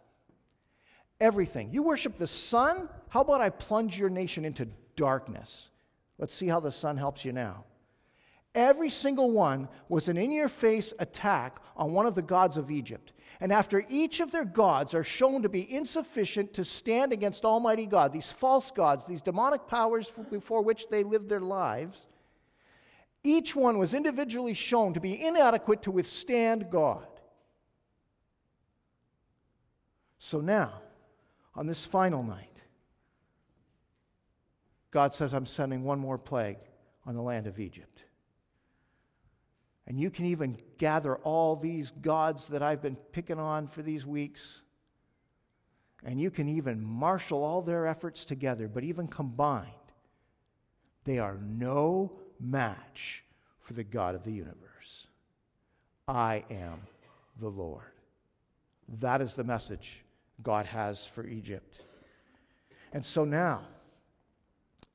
Everything. 1.20 1.70
You 1.72 1.82
worship 1.82 2.16
the 2.16 2.26
sun? 2.26 2.88
How 3.08 3.20
about 3.20 3.40
I 3.40 3.50
plunge 3.50 3.98
your 3.98 4.10
nation 4.10 4.44
into 4.44 4.68
darkness? 4.96 5.70
Let's 6.18 6.34
see 6.34 6.46
how 6.46 6.60
the 6.60 6.72
sun 6.72 6.96
helps 6.96 7.24
you 7.24 7.32
now. 7.32 7.64
Every 8.54 8.90
single 8.90 9.30
one 9.30 9.68
was 9.88 10.08
an 10.08 10.16
in 10.16 10.30
your 10.30 10.48
face 10.48 10.92
attack 10.98 11.60
on 11.76 11.92
one 11.92 12.06
of 12.06 12.14
the 12.14 12.22
gods 12.22 12.56
of 12.56 12.70
Egypt. 12.70 13.12
And 13.40 13.52
after 13.52 13.84
each 13.88 14.20
of 14.20 14.30
their 14.30 14.44
gods 14.44 14.94
are 14.94 15.02
shown 15.02 15.42
to 15.42 15.48
be 15.48 15.72
insufficient 15.72 16.52
to 16.54 16.64
stand 16.64 17.12
against 17.12 17.44
Almighty 17.44 17.86
God, 17.86 18.12
these 18.12 18.30
false 18.30 18.70
gods, 18.70 19.06
these 19.06 19.22
demonic 19.22 19.66
powers 19.66 20.12
before 20.30 20.62
which 20.62 20.88
they 20.88 21.02
lived 21.02 21.28
their 21.28 21.40
lives, 21.40 22.06
each 23.24 23.56
one 23.56 23.78
was 23.78 23.94
individually 23.94 24.54
shown 24.54 24.94
to 24.94 25.00
be 25.00 25.24
inadequate 25.24 25.82
to 25.82 25.90
withstand 25.90 26.70
God. 26.70 27.06
So 30.18 30.40
now, 30.40 30.82
on 31.54 31.66
this 31.66 31.84
final 31.84 32.22
night, 32.22 32.62
God 34.90 35.14
says, 35.14 35.32
I'm 35.32 35.46
sending 35.46 35.84
one 35.84 35.98
more 35.98 36.18
plague 36.18 36.58
on 37.06 37.14
the 37.14 37.22
land 37.22 37.46
of 37.46 37.58
Egypt. 37.58 38.04
And 39.86 39.98
you 39.98 40.10
can 40.10 40.26
even 40.26 40.56
gather 40.78 41.16
all 41.16 41.56
these 41.56 41.90
gods 41.90 42.48
that 42.48 42.62
I've 42.62 42.82
been 42.82 42.96
picking 42.96 43.38
on 43.38 43.66
for 43.66 43.82
these 43.82 44.06
weeks. 44.06 44.62
And 46.04 46.20
you 46.20 46.30
can 46.30 46.48
even 46.48 46.84
marshal 46.84 47.44
all 47.44 47.62
their 47.62 47.86
efforts 47.86 48.24
together, 48.24 48.68
but 48.68 48.84
even 48.84 49.08
combined, 49.08 49.68
they 51.04 51.18
are 51.18 51.38
no 51.42 52.12
match 52.40 53.24
for 53.58 53.74
the 53.74 53.84
God 53.84 54.14
of 54.14 54.24
the 54.24 54.32
universe. 54.32 55.06
I 56.08 56.44
am 56.50 56.80
the 57.40 57.48
Lord. 57.48 57.84
That 59.00 59.20
is 59.20 59.34
the 59.34 59.44
message 59.44 60.04
God 60.42 60.66
has 60.66 61.06
for 61.06 61.26
Egypt. 61.26 61.80
And 62.92 63.04
so 63.04 63.24
now, 63.24 63.62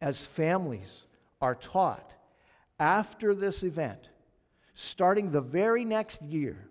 as 0.02 0.26
families 0.26 1.06
are 1.42 1.56
taught 1.56 2.14
after 2.80 3.34
this 3.34 3.64
event, 3.64 4.10
starting 4.80 5.32
the 5.32 5.42
very 5.42 5.84
next 5.84 6.22
year 6.22 6.70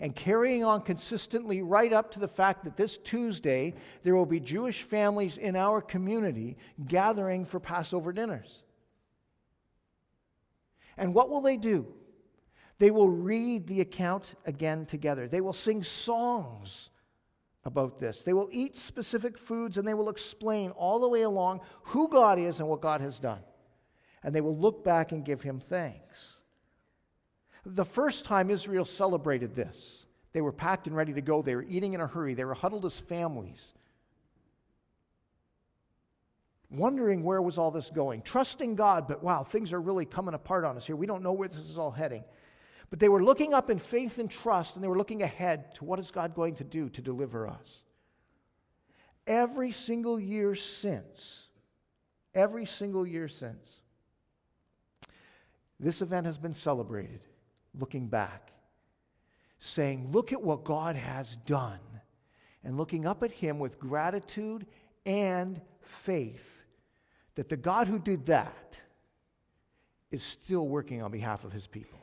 and 0.00 0.14
carrying 0.14 0.62
on 0.62 0.82
consistently 0.82 1.62
right 1.62 1.90
up 1.90 2.10
to 2.10 2.20
the 2.20 2.28
fact 2.28 2.62
that 2.62 2.76
this 2.76 2.98
Tuesday 2.98 3.72
there 4.02 4.14
will 4.14 4.26
be 4.26 4.38
Jewish 4.38 4.82
families 4.82 5.38
in 5.38 5.56
our 5.56 5.80
community 5.80 6.58
gathering 6.88 7.46
for 7.46 7.58
Passover 7.58 8.12
dinners. 8.12 8.64
And 10.98 11.14
what 11.14 11.30
will 11.30 11.40
they 11.40 11.56
do? 11.56 11.86
They 12.78 12.90
will 12.90 13.08
read 13.08 13.66
the 13.66 13.80
account 13.80 14.34
again 14.44 14.84
together. 14.84 15.26
They 15.26 15.40
will 15.40 15.54
sing 15.54 15.82
songs 15.82 16.90
about 17.64 17.98
this. 17.98 18.24
They 18.24 18.34
will 18.34 18.50
eat 18.52 18.76
specific 18.76 19.38
foods 19.38 19.78
and 19.78 19.88
they 19.88 19.94
will 19.94 20.10
explain 20.10 20.70
all 20.72 21.00
the 21.00 21.08
way 21.08 21.22
along 21.22 21.62
who 21.84 22.08
God 22.08 22.38
is 22.38 22.60
and 22.60 22.68
what 22.68 22.82
God 22.82 23.00
has 23.00 23.18
done. 23.18 23.40
And 24.22 24.34
they 24.34 24.42
will 24.42 24.58
look 24.58 24.84
back 24.84 25.12
and 25.12 25.24
give 25.24 25.40
him 25.40 25.60
thanks. 25.60 26.41
The 27.64 27.84
first 27.84 28.24
time 28.24 28.50
Israel 28.50 28.84
celebrated 28.84 29.54
this, 29.54 30.06
they 30.32 30.40
were 30.40 30.52
packed 30.52 30.86
and 30.86 30.96
ready 30.96 31.12
to 31.12 31.20
go. 31.20 31.42
They 31.42 31.54
were 31.54 31.66
eating 31.68 31.94
in 31.94 32.00
a 32.00 32.06
hurry. 32.06 32.34
They 32.34 32.44
were 32.44 32.54
huddled 32.54 32.84
as 32.84 32.98
families, 32.98 33.72
wondering 36.70 37.22
where 37.22 37.40
was 37.40 37.58
all 37.58 37.70
this 37.70 37.90
going, 37.90 38.22
trusting 38.22 38.74
God, 38.74 39.06
but 39.06 39.22
wow, 39.22 39.44
things 39.44 39.72
are 39.72 39.80
really 39.80 40.06
coming 40.06 40.34
apart 40.34 40.64
on 40.64 40.76
us 40.76 40.86
here. 40.86 40.96
We 40.96 41.06
don't 41.06 41.22
know 41.22 41.32
where 41.32 41.48
this 41.48 41.70
is 41.70 41.78
all 41.78 41.90
heading. 41.90 42.24
But 42.90 42.98
they 42.98 43.08
were 43.08 43.24
looking 43.24 43.54
up 43.54 43.70
in 43.70 43.78
faith 43.78 44.18
and 44.18 44.30
trust, 44.30 44.74
and 44.74 44.84
they 44.84 44.88
were 44.88 44.98
looking 44.98 45.22
ahead 45.22 45.74
to 45.76 45.84
what 45.84 45.98
is 45.98 46.10
God 46.10 46.34
going 46.34 46.56
to 46.56 46.64
do 46.64 46.90
to 46.90 47.00
deliver 47.00 47.48
us. 47.48 47.84
Every 49.26 49.70
single 49.70 50.20
year 50.20 50.54
since, 50.54 51.48
every 52.34 52.66
single 52.66 53.06
year 53.06 53.28
since, 53.28 53.80
this 55.80 56.02
event 56.02 56.26
has 56.26 56.36
been 56.36 56.52
celebrated, 56.52 57.20
looking 57.78 58.08
back, 58.08 58.52
saying, 59.58 60.10
Look 60.10 60.32
at 60.32 60.42
what 60.42 60.64
God 60.64 60.96
has 60.96 61.36
done, 61.38 61.80
and 62.64 62.76
looking 62.76 63.06
up 63.06 63.22
at 63.22 63.32
Him 63.32 63.58
with 63.58 63.78
gratitude 63.78 64.66
and 65.06 65.60
faith 65.80 66.64
that 67.34 67.48
the 67.48 67.56
God 67.56 67.88
who 67.88 67.98
did 67.98 68.26
that 68.26 68.78
is 70.10 70.22
still 70.22 70.68
working 70.68 71.02
on 71.02 71.10
behalf 71.10 71.44
of 71.44 71.52
His 71.52 71.66
people. 71.66 71.98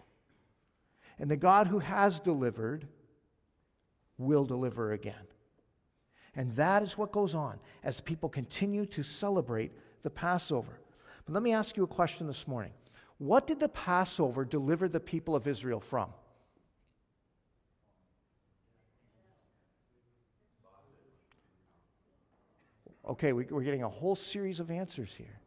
And 1.19 1.29
the 1.29 1.37
God 1.37 1.67
who 1.67 1.79
has 1.79 2.19
delivered 2.19 2.87
will 4.17 4.45
deliver 4.45 4.93
again. 4.93 5.15
And 6.35 6.55
that 6.55 6.83
is 6.83 6.97
what 6.97 7.11
goes 7.11 7.35
on 7.35 7.59
as 7.83 7.99
people 7.99 8.29
continue 8.29 8.85
to 8.87 9.03
celebrate 9.03 9.71
the 10.03 10.09
Passover. 10.09 10.79
But 11.25 11.33
let 11.33 11.43
me 11.43 11.53
ask 11.53 11.75
you 11.75 11.83
a 11.83 11.87
question 11.87 12.27
this 12.27 12.47
morning. 12.47 12.71
What 13.19 13.45
did 13.47 13.59
the 13.59 13.69
Passover 13.69 14.45
deliver 14.45 14.87
the 14.87 14.99
people 14.99 15.35
of 15.35 15.45
Israel 15.45 15.81
from? 15.81 16.09
Okay, 23.07 23.33
we, 23.33 23.45
are 23.45 23.61
getting 23.61 23.83
a 23.83 23.89
whole 23.89 24.15
series 24.15 24.59
of 24.59 24.71
answers 24.71 25.13
here. 25.17 25.39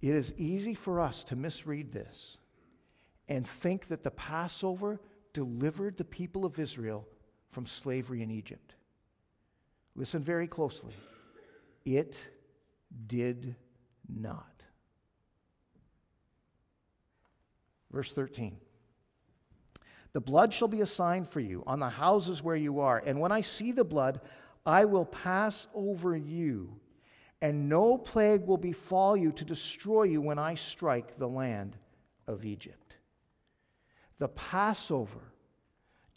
It 0.00 0.14
is 0.14 0.34
easy 0.36 0.74
for 0.74 1.00
us 1.00 1.24
to 1.24 1.36
misread 1.36 1.90
this 1.90 2.38
and 3.28 3.46
think 3.46 3.88
that 3.88 4.04
the 4.04 4.10
Passover 4.10 5.00
delivered 5.32 5.96
the 5.96 6.04
people 6.04 6.44
of 6.44 6.58
Israel 6.58 7.08
from 7.50 7.66
slavery 7.66 8.22
in 8.22 8.30
Egypt. 8.30 8.74
Listen 9.96 10.22
very 10.22 10.46
closely. 10.46 10.92
It 11.84 12.28
did 13.06 13.56
not. 14.08 14.55
Verse 17.96 18.12
13. 18.12 18.58
The 20.12 20.20
blood 20.20 20.52
shall 20.52 20.68
be 20.68 20.82
a 20.82 20.86
sign 20.86 21.24
for 21.24 21.40
you 21.40 21.64
on 21.66 21.80
the 21.80 21.88
houses 21.88 22.42
where 22.42 22.54
you 22.54 22.80
are, 22.80 23.02
and 23.06 23.18
when 23.18 23.32
I 23.32 23.40
see 23.40 23.72
the 23.72 23.84
blood, 23.84 24.20
I 24.66 24.84
will 24.84 25.06
pass 25.06 25.66
over 25.74 26.14
you, 26.14 26.78
and 27.40 27.70
no 27.70 27.96
plague 27.96 28.46
will 28.46 28.58
befall 28.58 29.16
you 29.16 29.32
to 29.32 29.46
destroy 29.46 30.02
you 30.02 30.20
when 30.20 30.38
I 30.38 30.56
strike 30.56 31.16
the 31.18 31.26
land 31.26 31.78
of 32.26 32.44
Egypt 32.44 32.96
the 34.18 34.28
Passover 34.28 35.32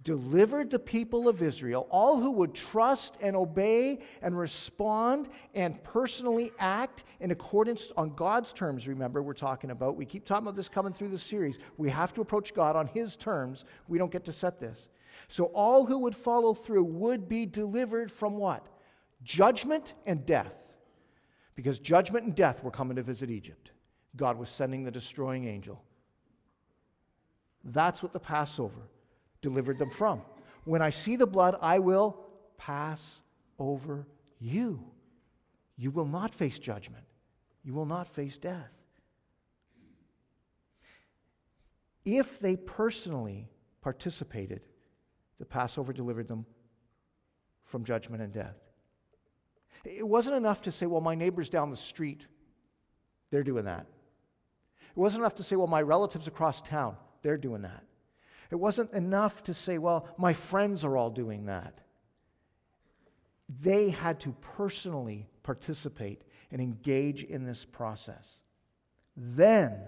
delivered 0.03 0.69
the 0.69 0.79
people 0.79 1.27
of 1.27 1.41
Israel, 1.41 1.87
all 1.89 2.21
who 2.21 2.31
would 2.31 2.53
trust 2.53 3.17
and 3.21 3.35
obey 3.35 3.99
and 4.21 4.37
respond 4.37 5.27
and 5.55 5.83
personally 5.83 6.51
act 6.57 7.03
in 7.19 7.31
accordance 7.31 7.91
on 7.97 8.15
God's 8.15 8.53
terms. 8.53 8.87
Remember, 8.87 9.21
we're 9.21 9.33
talking 9.33 9.71
about, 9.71 9.97
we 9.97 10.05
keep 10.05 10.25
talking 10.25 10.45
about 10.45 10.55
this 10.55 10.69
coming 10.69 10.93
through 10.93 11.09
the 11.09 11.17
series. 11.17 11.59
We 11.77 11.89
have 11.89 12.13
to 12.13 12.21
approach 12.21 12.53
God 12.53 12.75
on 12.75 12.87
His 12.87 13.17
terms. 13.17 13.65
We 13.87 13.97
don't 13.97 14.11
get 14.11 14.23
to 14.25 14.33
set 14.33 14.59
this. 14.59 14.87
So, 15.27 15.45
all 15.45 15.85
who 15.85 15.97
would 15.99 16.15
follow 16.15 16.53
through 16.53 16.85
would 16.85 17.27
be 17.27 17.45
delivered 17.45 18.09
from 18.09 18.37
what? 18.37 18.65
Judgment 19.23 19.95
and 20.05 20.25
death. 20.25 20.65
Because 21.55 21.77
judgment 21.77 22.25
and 22.25 22.35
death 22.35 22.63
were 22.63 22.71
coming 22.71 22.95
to 22.95 23.03
visit 23.03 23.29
Egypt. 23.29 23.71
God 24.15 24.37
was 24.37 24.49
sending 24.49 24.85
the 24.85 24.91
destroying 24.91 25.45
angel. 25.45 25.83
That's 27.65 28.01
what 28.01 28.13
the 28.13 28.19
Passover 28.19 28.87
delivered 29.41 29.77
them 29.77 29.89
from. 29.89 30.21
When 30.65 30.81
I 30.81 30.89
see 30.89 31.15
the 31.15 31.27
blood, 31.27 31.57
I 31.61 31.79
will 31.79 32.19
pass 32.57 33.21
over 33.57 34.07
you. 34.39 34.83
You 35.77 35.91
will 35.91 36.05
not 36.05 36.33
face 36.33 36.59
judgment, 36.59 37.05
you 37.63 37.73
will 37.73 37.85
not 37.85 38.07
face 38.07 38.37
death. 38.37 38.71
If 42.05 42.39
they 42.39 42.55
personally 42.55 43.49
participated, 43.81 44.61
the 45.37 45.45
Passover 45.45 45.93
delivered 45.93 46.27
them 46.27 46.45
from 47.63 47.83
judgment 47.83 48.21
and 48.23 48.33
death. 48.33 48.57
It 49.85 50.07
wasn't 50.07 50.35
enough 50.35 50.61
to 50.63 50.71
say, 50.71 50.85
well, 50.85 51.01
my 51.01 51.15
neighbors 51.15 51.49
down 51.49 51.69
the 51.69 51.77
street, 51.77 52.25
they're 53.31 53.43
doing 53.43 53.65
that. 53.65 53.85
It 54.89 54.97
wasn't 54.97 55.21
enough 55.21 55.35
to 55.35 55.43
say, 55.43 55.55
well, 55.55 55.67
my 55.67 55.81
relatives 55.81 56.27
across 56.27 56.61
town, 56.61 56.97
they're 57.21 57.37
doing 57.37 57.61
that. 57.61 57.83
It 58.51 58.55
wasn't 58.55 58.91
enough 58.93 59.43
to 59.43 59.53
say, 59.53 59.77
well, 59.77 60.07
my 60.17 60.33
friends 60.33 60.83
are 60.83 60.97
all 60.97 61.09
doing 61.09 61.45
that. 61.45 61.81
They 63.61 63.89
had 63.89 64.19
to 64.21 64.35
personally 64.41 65.27
participate 65.43 66.23
and 66.51 66.61
engage 66.61 67.23
in 67.23 67.45
this 67.45 67.65
process. 67.65 68.41
Then, 69.15 69.79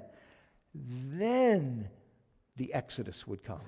then 0.74 1.90
the 2.58 2.74
Exodus 2.74 3.28
would 3.28 3.44
come. 3.44 3.62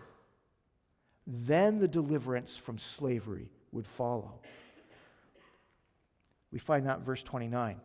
Then 1.25 1.79
the 1.79 1.87
deliverance 1.87 2.57
from 2.57 2.77
slavery 2.77 3.49
would 3.71 3.87
follow. 3.87 4.41
We 6.51 6.59
find 6.59 6.85
that 6.85 6.99
in 6.99 7.03
verse 7.03 7.23
29. 7.23 7.79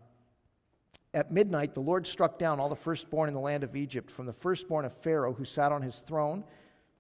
At 1.15 1.33
midnight, 1.33 1.73
the 1.73 1.81
Lord 1.81 2.07
struck 2.07 2.39
down 2.39 2.61
all 2.61 2.69
the 2.69 2.77
firstborn 2.77 3.29
in 3.29 3.35
the 3.35 3.41
land 3.41 3.65
of 3.65 3.77
Egypt, 3.77 4.11
from 4.11 4.27
the 4.27 4.33
firstborn 4.33 4.85
of 4.85 4.93
Pharaoh 4.93 5.33
who 5.33 5.45
sat 5.45 5.73
on 5.73 5.81
his 5.81 6.01
throne 6.01 6.45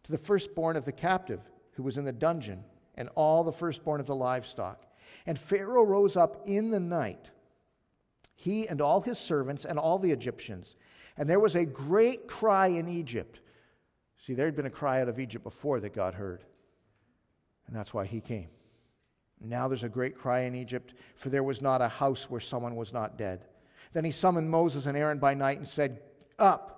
to 0.04 0.12
the 0.12 0.18
firstborn 0.18 0.76
of 0.76 0.84
the 0.84 0.92
captive 0.92 1.40
who 1.72 1.82
was 1.82 1.96
in 1.96 2.04
the 2.04 2.12
dungeon, 2.12 2.64
and 2.96 3.08
all 3.14 3.44
the 3.44 3.52
firstborn 3.52 4.00
of 4.00 4.06
the 4.06 4.14
livestock. 4.14 4.84
And 5.26 5.38
Pharaoh 5.38 5.84
rose 5.84 6.16
up 6.16 6.42
in 6.46 6.70
the 6.70 6.80
night, 6.80 7.30
he 8.34 8.68
and 8.68 8.80
all 8.80 9.00
his 9.00 9.18
servants 9.18 9.64
and 9.64 9.78
all 9.78 9.98
the 9.98 10.10
Egyptians. 10.10 10.76
And 11.16 11.28
there 11.28 11.40
was 11.40 11.54
a 11.54 11.64
great 11.64 12.26
cry 12.26 12.68
in 12.68 12.88
Egypt. 12.88 13.40
See, 14.16 14.34
there 14.34 14.46
had 14.46 14.56
been 14.56 14.66
a 14.66 14.70
cry 14.70 15.00
out 15.00 15.08
of 15.08 15.18
Egypt 15.18 15.44
before 15.44 15.80
that 15.80 15.94
God 15.94 16.14
heard. 16.14 16.42
And 17.66 17.76
that's 17.76 17.94
why 17.94 18.06
he 18.06 18.20
came. 18.20 18.48
Now 19.40 19.68
there's 19.68 19.84
a 19.84 19.88
great 19.88 20.16
cry 20.16 20.40
in 20.40 20.54
Egypt, 20.54 20.94
for 21.14 21.28
there 21.28 21.44
was 21.44 21.62
not 21.62 21.80
a 21.80 21.88
house 21.88 22.28
where 22.28 22.40
someone 22.40 22.74
was 22.74 22.92
not 22.92 23.16
dead. 23.16 23.44
Then 23.92 24.04
he 24.04 24.10
summoned 24.10 24.50
Moses 24.50 24.86
and 24.86 24.96
Aaron 24.96 25.18
by 25.18 25.34
night 25.34 25.58
and 25.58 25.68
said, 25.68 26.00
Up, 26.38 26.77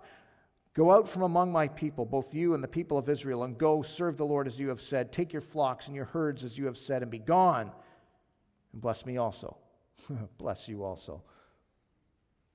go 0.74 0.90
out 0.90 1.08
from 1.08 1.22
among 1.22 1.52
my 1.52 1.68
people, 1.68 2.04
both 2.04 2.34
you 2.34 2.54
and 2.54 2.62
the 2.62 2.68
people 2.68 2.98
of 2.98 3.08
Israel, 3.08 3.44
and 3.44 3.58
go 3.58 3.82
serve 3.82 4.16
the 4.16 4.24
Lord 4.24 4.46
as 4.46 4.58
you 4.58 4.68
have 4.68 4.80
said. 4.80 5.12
Take 5.12 5.32
your 5.32 5.42
flocks 5.42 5.86
and 5.86 5.96
your 5.96 6.04
herds 6.06 6.44
as 6.44 6.56
you 6.56 6.66
have 6.66 6.78
said, 6.78 7.02
and 7.02 7.10
be 7.10 7.18
gone. 7.18 7.70
And 8.72 8.80
bless 8.80 9.04
me 9.04 9.16
also. 9.16 9.56
bless 10.38 10.68
you 10.68 10.84
also. 10.84 11.22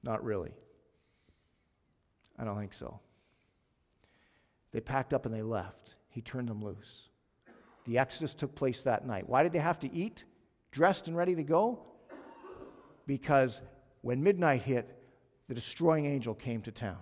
Not 0.04 0.24
really. 0.24 0.52
I 2.38 2.44
don't 2.44 2.60
think 2.60 2.74
so. 2.74 3.00
They 4.72 4.82
packed 4.82 5.14
up 5.14 5.26
and 5.26 5.34
they 5.34 5.42
left. 5.42 5.96
He 6.10 6.22
turned 6.22 6.50
them 6.50 6.64
loose. 6.64 7.10
The 7.86 7.98
Exodus 7.98 8.34
took 8.34 8.54
place 8.56 8.84
that 8.84 9.06
night. 9.06 9.28
Why 9.28 9.44
did 9.44 9.52
they 9.52 9.60
have 9.60 9.80
to 9.80 9.94
eat, 9.94 10.26
dressed 10.72 11.08
and 11.08 11.16
ready 11.16 11.36
to 11.36 11.44
go? 11.44 11.80
Because 13.08 13.62
when 14.02 14.22
midnight 14.22 14.64
hit, 14.64 14.98
the 15.48 15.54
destroying 15.54 16.06
angel 16.06 16.34
came 16.34 16.62
to 16.64 16.72
town. 16.72 16.98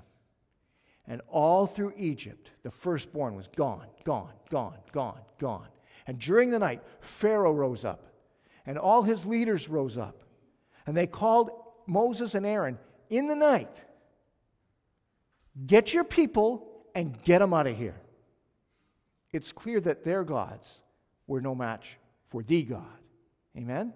And 1.08 1.22
all 1.28 1.68
through 1.68 1.94
Egypt, 1.98 2.52
the 2.64 2.72
firstborn 2.72 3.36
was 3.36 3.48
gone, 3.56 3.88
gone, 4.04 4.34
gone, 4.50 4.78
gone, 4.92 5.20
gone. 5.38 5.68
And 6.08 6.20
during 6.20 6.50
the 6.50 6.60
night, 6.60 6.82
Pharaoh 7.02 7.54
rose 7.54 7.86
up, 7.86 8.08
and 8.66 8.78
all 8.78 9.04
his 9.04 9.26
leaders 9.26 9.70
rose 9.70 9.98
up. 9.98 10.24
And 10.86 10.96
they 10.96 11.08
called 11.08 11.52
Moses 11.88 12.36
and 12.36 12.46
Aaron 12.46 12.78
in 13.10 13.28
the 13.28 13.36
night 13.36 13.84
Get 15.68 15.94
your 15.94 16.04
people 16.04 16.88
and 16.96 17.22
get 17.22 17.38
them 17.38 17.54
out 17.54 17.68
of 17.68 17.78
here. 17.78 18.02
It's 19.32 19.52
clear 19.52 19.80
that 19.82 20.04
their 20.04 20.24
gods 20.24 20.82
were 21.28 21.42
no 21.42 21.54
match 21.54 22.00
for 22.26 22.42
the 22.42 22.64
God. 22.64 22.98
Amen? 23.56 23.94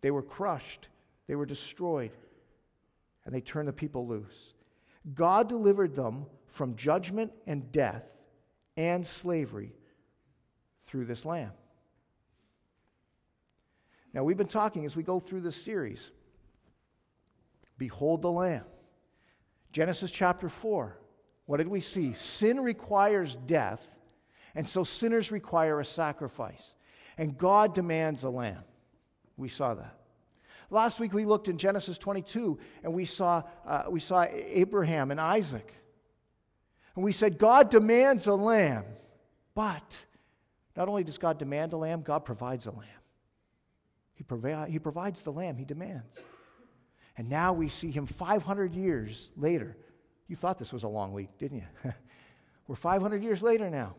They 0.00 0.10
were 0.10 0.22
crushed 0.22 0.88
they 1.26 1.36
were 1.36 1.46
destroyed, 1.46 2.12
and 3.24 3.34
they 3.34 3.40
turned 3.40 3.68
the 3.68 3.72
people 3.72 4.06
loose. 4.06 4.54
God 5.14 5.48
delivered 5.48 5.94
them 5.94 6.26
from 6.46 6.76
judgment 6.76 7.32
and 7.46 7.70
death 7.72 8.04
and 8.76 9.06
slavery 9.06 9.74
through 10.86 11.06
this 11.06 11.24
lamb. 11.24 11.52
Now, 14.14 14.24
we've 14.24 14.36
been 14.36 14.46
talking 14.46 14.84
as 14.84 14.94
we 14.94 15.02
go 15.02 15.18
through 15.18 15.40
this 15.40 15.56
series. 15.56 16.10
Behold 17.78 18.22
the 18.22 18.30
Lamb. 18.30 18.64
Genesis 19.72 20.10
chapter 20.10 20.48
4. 20.48 20.98
What 21.46 21.56
did 21.56 21.68
we 21.68 21.80
see? 21.80 22.12
Sin 22.12 22.60
requires 22.60 23.36
death, 23.46 23.84
and 24.54 24.68
so 24.68 24.84
sinners 24.84 25.32
require 25.32 25.80
a 25.80 25.84
sacrifice. 25.84 26.74
And 27.16 27.36
God 27.36 27.74
demands 27.74 28.22
a 28.22 28.30
lamb. 28.30 28.62
We 29.36 29.48
saw 29.48 29.74
that. 29.74 30.01
Last 30.72 31.00
week 31.00 31.12
we 31.12 31.26
looked 31.26 31.48
in 31.48 31.58
Genesis 31.58 31.98
22 31.98 32.58
and 32.82 32.94
we 32.94 33.04
saw, 33.04 33.42
uh, 33.66 33.84
we 33.90 34.00
saw 34.00 34.22
Abraham 34.22 35.10
and 35.10 35.20
Isaac. 35.20 35.70
And 36.96 37.04
we 37.04 37.12
said, 37.12 37.38
God 37.38 37.70
demands 37.70 38.26
a 38.26 38.34
lamb. 38.34 38.84
But 39.54 40.06
not 40.74 40.88
only 40.88 41.04
does 41.04 41.18
God 41.18 41.38
demand 41.38 41.74
a 41.74 41.76
lamb, 41.76 42.00
God 42.00 42.20
provides 42.20 42.64
a 42.64 42.70
lamb. 42.70 42.88
He, 44.14 44.24
provi- 44.24 44.70
he 44.70 44.78
provides 44.78 45.22
the 45.22 45.30
lamb 45.30 45.58
he 45.58 45.66
demands. 45.66 46.18
And 47.18 47.28
now 47.28 47.52
we 47.52 47.68
see 47.68 47.90
him 47.90 48.06
500 48.06 48.74
years 48.74 49.30
later. 49.36 49.76
You 50.26 50.36
thought 50.36 50.58
this 50.58 50.72
was 50.72 50.84
a 50.84 50.88
long 50.88 51.12
week, 51.12 51.36
didn't 51.36 51.58
you? 51.58 51.92
We're 52.66 52.76
500 52.76 53.22
years 53.22 53.42
later 53.42 53.68
now. 53.68 53.94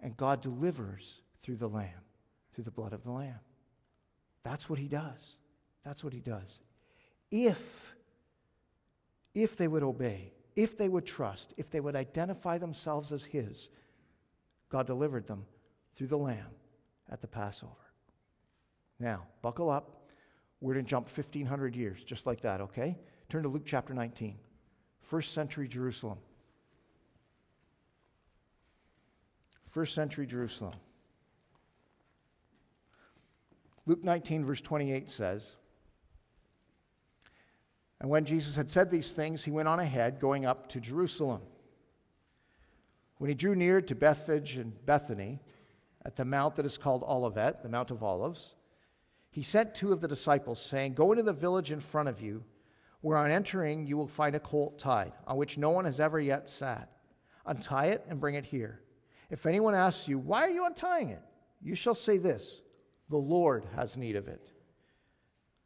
And 0.00 0.16
God 0.16 0.42
delivers 0.42 1.22
through 1.42 1.56
the 1.56 1.68
lamb, 1.68 2.04
through 2.54 2.64
the 2.64 2.70
blood 2.70 2.92
of 2.92 3.02
the 3.02 3.10
lamb. 3.10 3.40
That's 4.42 4.68
what 4.68 4.78
he 4.78 4.88
does. 4.88 5.36
That's 5.84 6.02
what 6.02 6.12
he 6.12 6.20
does. 6.20 6.60
If, 7.30 7.94
if 9.34 9.56
they 9.56 9.68
would 9.68 9.82
obey, 9.82 10.32
if 10.56 10.76
they 10.76 10.88
would 10.88 11.06
trust, 11.06 11.54
if 11.56 11.70
they 11.70 11.80
would 11.80 11.96
identify 11.96 12.58
themselves 12.58 13.12
as 13.12 13.24
his, 13.24 13.70
God 14.68 14.86
delivered 14.86 15.26
them 15.26 15.44
through 15.94 16.08
the 16.08 16.18
lamb 16.18 16.50
at 17.10 17.20
the 17.20 17.26
Passover. 17.26 17.72
Now, 18.98 19.26
buckle 19.42 19.70
up. 19.70 20.08
We're 20.60 20.74
going 20.74 20.84
to 20.84 20.90
jump 20.90 21.06
1,500 21.06 21.76
years, 21.76 22.02
just 22.02 22.26
like 22.26 22.40
that, 22.40 22.60
okay? 22.60 22.98
Turn 23.28 23.44
to 23.44 23.48
Luke 23.48 23.62
chapter 23.64 23.94
19, 23.94 24.36
first 25.00 25.32
century 25.32 25.68
Jerusalem. 25.68 26.18
First 29.70 29.94
century 29.94 30.26
Jerusalem. 30.26 30.74
Luke 33.88 34.04
19, 34.04 34.44
verse 34.44 34.60
28 34.60 35.08
says, 35.08 35.56
And 38.02 38.10
when 38.10 38.26
Jesus 38.26 38.54
had 38.54 38.70
said 38.70 38.90
these 38.90 39.14
things, 39.14 39.42
he 39.42 39.50
went 39.50 39.66
on 39.66 39.80
ahead, 39.80 40.20
going 40.20 40.44
up 40.44 40.68
to 40.68 40.80
Jerusalem. 40.80 41.40
When 43.16 43.28
he 43.30 43.34
drew 43.34 43.54
near 43.54 43.80
to 43.80 43.94
Bethphage 43.94 44.58
and 44.58 44.74
Bethany, 44.84 45.40
at 46.04 46.16
the 46.16 46.26
mount 46.26 46.54
that 46.56 46.66
is 46.66 46.76
called 46.76 47.02
Olivet, 47.02 47.62
the 47.62 47.70
Mount 47.70 47.90
of 47.90 48.02
Olives, 48.02 48.56
he 49.30 49.42
sent 49.42 49.74
two 49.74 49.90
of 49.90 50.02
the 50.02 50.08
disciples, 50.08 50.60
saying, 50.60 50.92
Go 50.92 51.12
into 51.12 51.24
the 51.24 51.32
village 51.32 51.72
in 51.72 51.80
front 51.80 52.10
of 52.10 52.20
you, 52.20 52.44
where 53.00 53.16
on 53.16 53.30
entering 53.30 53.86
you 53.86 53.96
will 53.96 54.06
find 54.06 54.36
a 54.36 54.40
colt 54.40 54.78
tied, 54.78 55.12
on 55.26 55.38
which 55.38 55.56
no 55.56 55.70
one 55.70 55.86
has 55.86 55.98
ever 55.98 56.20
yet 56.20 56.46
sat. 56.46 56.90
Untie 57.46 57.86
it 57.86 58.04
and 58.06 58.20
bring 58.20 58.34
it 58.34 58.44
here. 58.44 58.82
If 59.30 59.46
anyone 59.46 59.74
asks 59.74 60.06
you, 60.08 60.18
Why 60.18 60.42
are 60.42 60.50
you 60.50 60.66
untying 60.66 61.08
it? 61.08 61.22
you 61.62 61.74
shall 61.74 61.94
say 61.94 62.18
this 62.18 62.60
The 63.10 63.16
Lord 63.16 63.64
has 63.74 63.96
need 63.96 64.16
of 64.16 64.28
it. 64.28 64.50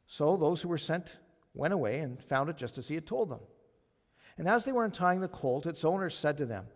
So 0.06 0.36
those 0.36 0.62
who 0.62 0.68
were 0.68 0.78
sent 0.78 1.18
went 1.54 1.74
away 1.74 2.00
and 2.00 2.22
found 2.22 2.50
it 2.50 2.56
just 2.56 2.78
as 2.78 2.88
he 2.88 2.94
had 2.94 3.06
told 3.06 3.30
them. 3.30 3.40
And 4.38 4.48
as 4.48 4.64
they 4.64 4.72
were 4.72 4.84
untying 4.84 5.20
the 5.20 5.28
colt, 5.28 5.66
its 5.66 5.84
owner 5.84 6.10
said 6.10 6.38
to 6.38 6.46
them, 6.46 6.66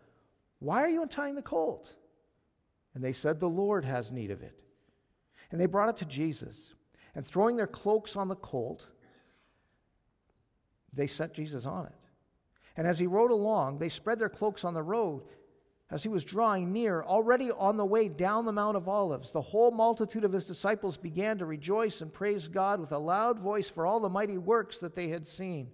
Why 0.59 0.83
are 0.83 0.89
you 0.89 1.03
untying 1.03 1.35
the 1.35 1.43
colt? 1.43 1.95
And 2.95 3.03
they 3.03 3.13
said, 3.13 3.39
The 3.39 3.49
Lord 3.49 3.85
has 3.85 4.13
need 4.13 4.31
of 4.31 4.43
it. 4.43 4.59
And 5.51 5.61
they 5.61 5.67
brought 5.67 5.89
it 5.89 5.97
to 5.99 6.05
Jesus 6.05 6.75
and 7.17 7.27
throwing 7.27 7.57
their 7.57 7.67
cloaks 7.67 8.15
on 8.15 8.29
the 8.29 8.37
colt, 8.37 8.87
they 10.93 11.07
set 11.07 11.33
Jesus 11.33 11.65
on 11.65 11.87
it. 11.87 11.93
And 12.77 12.87
as 12.87 12.99
he 12.99 13.07
rode 13.07 13.31
along, 13.31 13.79
they 13.79 13.89
spread 13.89 14.19
their 14.19 14.29
cloaks 14.29 14.65
on 14.65 14.75
the 14.75 14.83
road. 14.83 15.23
As 15.91 16.03
he 16.03 16.09
was 16.09 16.25
drawing 16.25 16.73
near, 16.73 17.03
already 17.05 17.51
on 17.53 17.77
the 17.77 17.85
way 17.85 18.09
down 18.09 18.45
the 18.45 18.53
Mount 18.53 18.77
of 18.77 18.89
Olives, 18.89 19.31
the 19.31 19.41
whole 19.41 19.71
multitude 19.71 20.25
of 20.25 20.33
his 20.33 20.45
disciples 20.45 20.97
began 20.97 21.39
to 21.39 21.47
rejoice 21.47 22.01
and 22.01 22.13
praise 22.13 22.49
God 22.49 22.81
with 22.81 22.91
a 22.91 22.99
loud 22.99 23.39
voice 23.39 23.71
for 23.71 23.87
all 23.87 24.01
the 24.01 24.09
mighty 24.09 24.37
works 24.37 24.81
that 24.81 24.97
they 24.97 25.09
had 25.09 25.27
seen, 25.27 25.71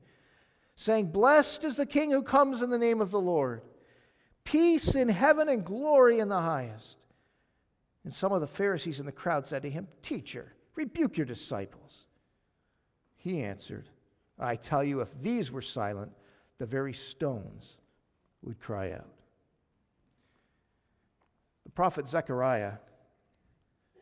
saying, 0.77 1.13
Blessed 1.13 1.65
is 1.65 1.77
the 1.77 1.87
King 1.87 2.11
who 2.11 2.23
comes 2.23 2.61
in 2.61 2.69
the 2.69 2.79
name 2.79 3.01
of 3.01 3.11
the 3.11 3.21
Lord. 3.21 3.63
Peace 4.45 4.95
in 4.95 5.09
heaven 5.09 5.49
and 5.49 5.65
glory 5.65 6.19
in 6.19 6.29
the 6.29 6.41
highest. 6.41 7.07
And 8.05 8.13
some 8.13 8.33
of 8.33 8.41
the 8.41 8.47
Pharisees 8.47 9.01
in 9.01 9.07
the 9.07 9.13
crowd 9.13 9.47
said 9.47 9.63
to 9.63 9.71
him, 9.71 9.89
Teacher, 10.03 10.53
Rebuke 10.75 11.17
your 11.17 11.27
disciples. 11.27 12.07
He 13.17 13.43
answered, 13.43 13.89
I 14.39 14.57
tell 14.57 14.83
you, 14.83 15.01
if 15.01 15.21
these 15.21 15.53
were 15.53 15.63
silent, 15.63 16.13
the 16.59 16.67
very 16.67 16.95
stones 16.95 17.79
would 18.43 18.59
cry 18.59 18.93
out. 18.93 19.22
Prophet 21.75 22.07
Zechariah 22.07 22.75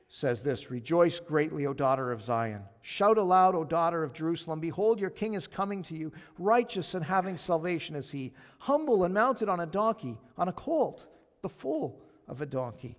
says 0.09 0.42
this 0.42 0.70
Rejoice 0.70 1.20
greatly, 1.20 1.66
O 1.66 1.72
daughter 1.72 2.11
of 2.11 2.22
Zion. 2.22 2.62
Shout 2.83 3.16
aloud, 3.16 3.54
O 3.54 3.64
daughter 3.64 4.02
of 4.02 4.12
Jerusalem. 4.12 4.61
Behold, 4.61 4.98
your 4.98 5.11
king 5.11 5.35
is 5.35 5.46
coming 5.46 5.83
to 5.85 5.96
you, 5.96 6.12
righteous 6.38 6.94
and 6.94 7.04
having 7.04 7.37
salvation 7.37 7.94
is 7.94 8.11
he, 8.11 8.33
humble 8.59 9.04
and 9.04 9.14
mounted 9.14 9.48
on 9.48 9.61
a 9.61 9.66
donkey, 9.66 10.18
on 10.37 10.48
a 10.48 10.52
colt, 10.52 11.06
the 11.42 11.48
foal 11.48 12.02
of 12.26 12.40
a 12.40 12.46
donkey. 12.46 12.98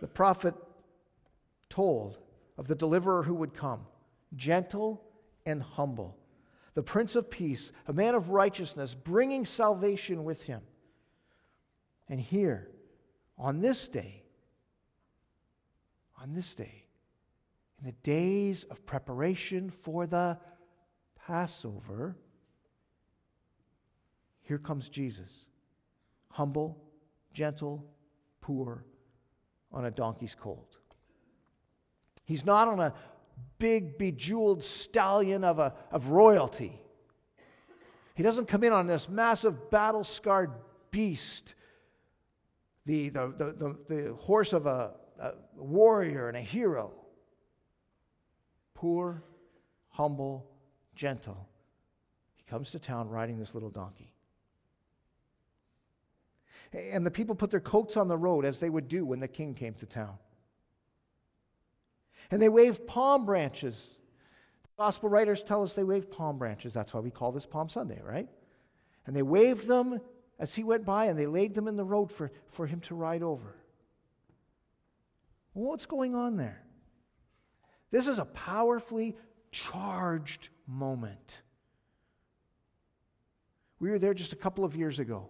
The 0.00 0.08
prophet 0.08 0.54
told 1.68 2.18
of 2.56 2.66
the 2.66 2.74
deliverer 2.74 3.22
who 3.22 3.34
would 3.34 3.54
come, 3.54 3.86
gentle 4.36 5.04
and 5.44 5.62
humble, 5.62 6.16
the 6.72 6.82
Prince 6.82 7.14
of 7.14 7.30
Peace, 7.30 7.72
a 7.88 7.92
man 7.92 8.14
of 8.14 8.30
righteousness, 8.30 8.94
bringing 8.94 9.44
salvation 9.44 10.24
with 10.24 10.42
him. 10.42 10.62
And 12.08 12.20
here, 12.20 12.70
on 13.38 13.60
this 13.60 13.88
day, 13.88 14.22
on 16.20 16.34
this 16.34 16.54
day, 16.54 16.84
in 17.78 17.86
the 17.86 17.92
days 18.02 18.64
of 18.64 18.84
preparation 18.86 19.70
for 19.70 20.06
the 20.06 20.38
Passover, 21.26 22.16
here 24.42 24.58
comes 24.58 24.88
Jesus, 24.88 25.46
humble, 26.28 26.78
gentle, 27.32 27.84
poor, 28.40 28.84
on 29.72 29.86
a 29.86 29.90
donkey's 29.90 30.34
colt. 30.34 30.76
He's 32.24 32.44
not 32.44 32.68
on 32.68 32.80
a 32.80 32.94
big, 33.58 33.98
bejeweled 33.98 34.62
stallion 34.62 35.44
of, 35.44 35.58
a, 35.58 35.74
of 35.90 36.08
royalty. 36.08 36.78
He 38.14 38.22
doesn't 38.22 38.46
come 38.46 38.62
in 38.64 38.72
on 38.72 38.86
this 38.86 39.08
massive, 39.08 39.70
battle 39.70 40.04
scarred 40.04 40.52
beast, 40.90 41.54
the, 42.86 43.08
the, 43.08 43.34
the, 43.38 43.76
the, 43.88 43.94
the 43.94 44.14
horse 44.14 44.52
of 44.52 44.66
a, 44.66 44.92
a 45.18 45.32
warrior 45.56 46.28
and 46.28 46.36
a 46.36 46.40
hero. 46.40 46.92
Poor, 48.74 49.22
humble, 49.88 50.50
gentle. 50.94 51.48
He 52.34 52.44
comes 52.44 52.70
to 52.72 52.78
town 52.78 53.08
riding 53.08 53.38
this 53.38 53.54
little 53.54 53.70
donkey. 53.70 54.12
And 56.72 57.06
the 57.06 57.10
people 57.10 57.34
put 57.34 57.50
their 57.50 57.60
coats 57.60 57.96
on 57.96 58.08
the 58.08 58.16
road 58.16 58.44
as 58.44 58.58
they 58.58 58.68
would 58.68 58.88
do 58.88 59.06
when 59.06 59.20
the 59.20 59.28
king 59.28 59.54
came 59.54 59.74
to 59.74 59.86
town 59.86 60.18
and 62.30 62.40
they 62.40 62.48
waved 62.48 62.86
palm 62.86 63.24
branches. 63.24 63.98
Gospel 64.76 65.08
writers 65.08 65.42
tell 65.42 65.62
us 65.62 65.74
they 65.74 65.84
waved 65.84 66.10
palm 66.10 66.38
branches. 66.38 66.74
That's 66.74 66.92
why 66.92 67.00
we 67.00 67.10
call 67.10 67.32
this 67.32 67.46
Palm 67.46 67.68
Sunday, 67.68 68.00
right? 68.02 68.28
And 69.06 69.14
they 69.14 69.22
waved 69.22 69.66
them 69.66 70.00
as 70.38 70.54
he 70.54 70.64
went 70.64 70.84
by 70.84 71.06
and 71.06 71.18
they 71.18 71.26
laid 71.26 71.54
them 71.54 71.68
in 71.68 71.76
the 71.76 71.84
road 71.84 72.10
for, 72.10 72.30
for 72.48 72.66
him 72.66 72.80
to 72.80 72.94
ride 72.94 73.22
over. 73.22 73.56
what's 75.52 75.86
going 75.86 76.14
on 76.14 76.36
there? 76.36 76.62
This 77.90 78.08
is 78.08 78.18
a 78.18 78.24
powerfully 78.24 79.16
charged 79.52 80.48
moment. 80.66 81.42
We 83.78 83.90
were 83.90 83.98
there 83.98 84.14
just 84.14 84.32
a 84.32 84.36
couple 84.36 84.64
of 84.64 84.74
years 84.74 84.98
ago. 84.98 85.28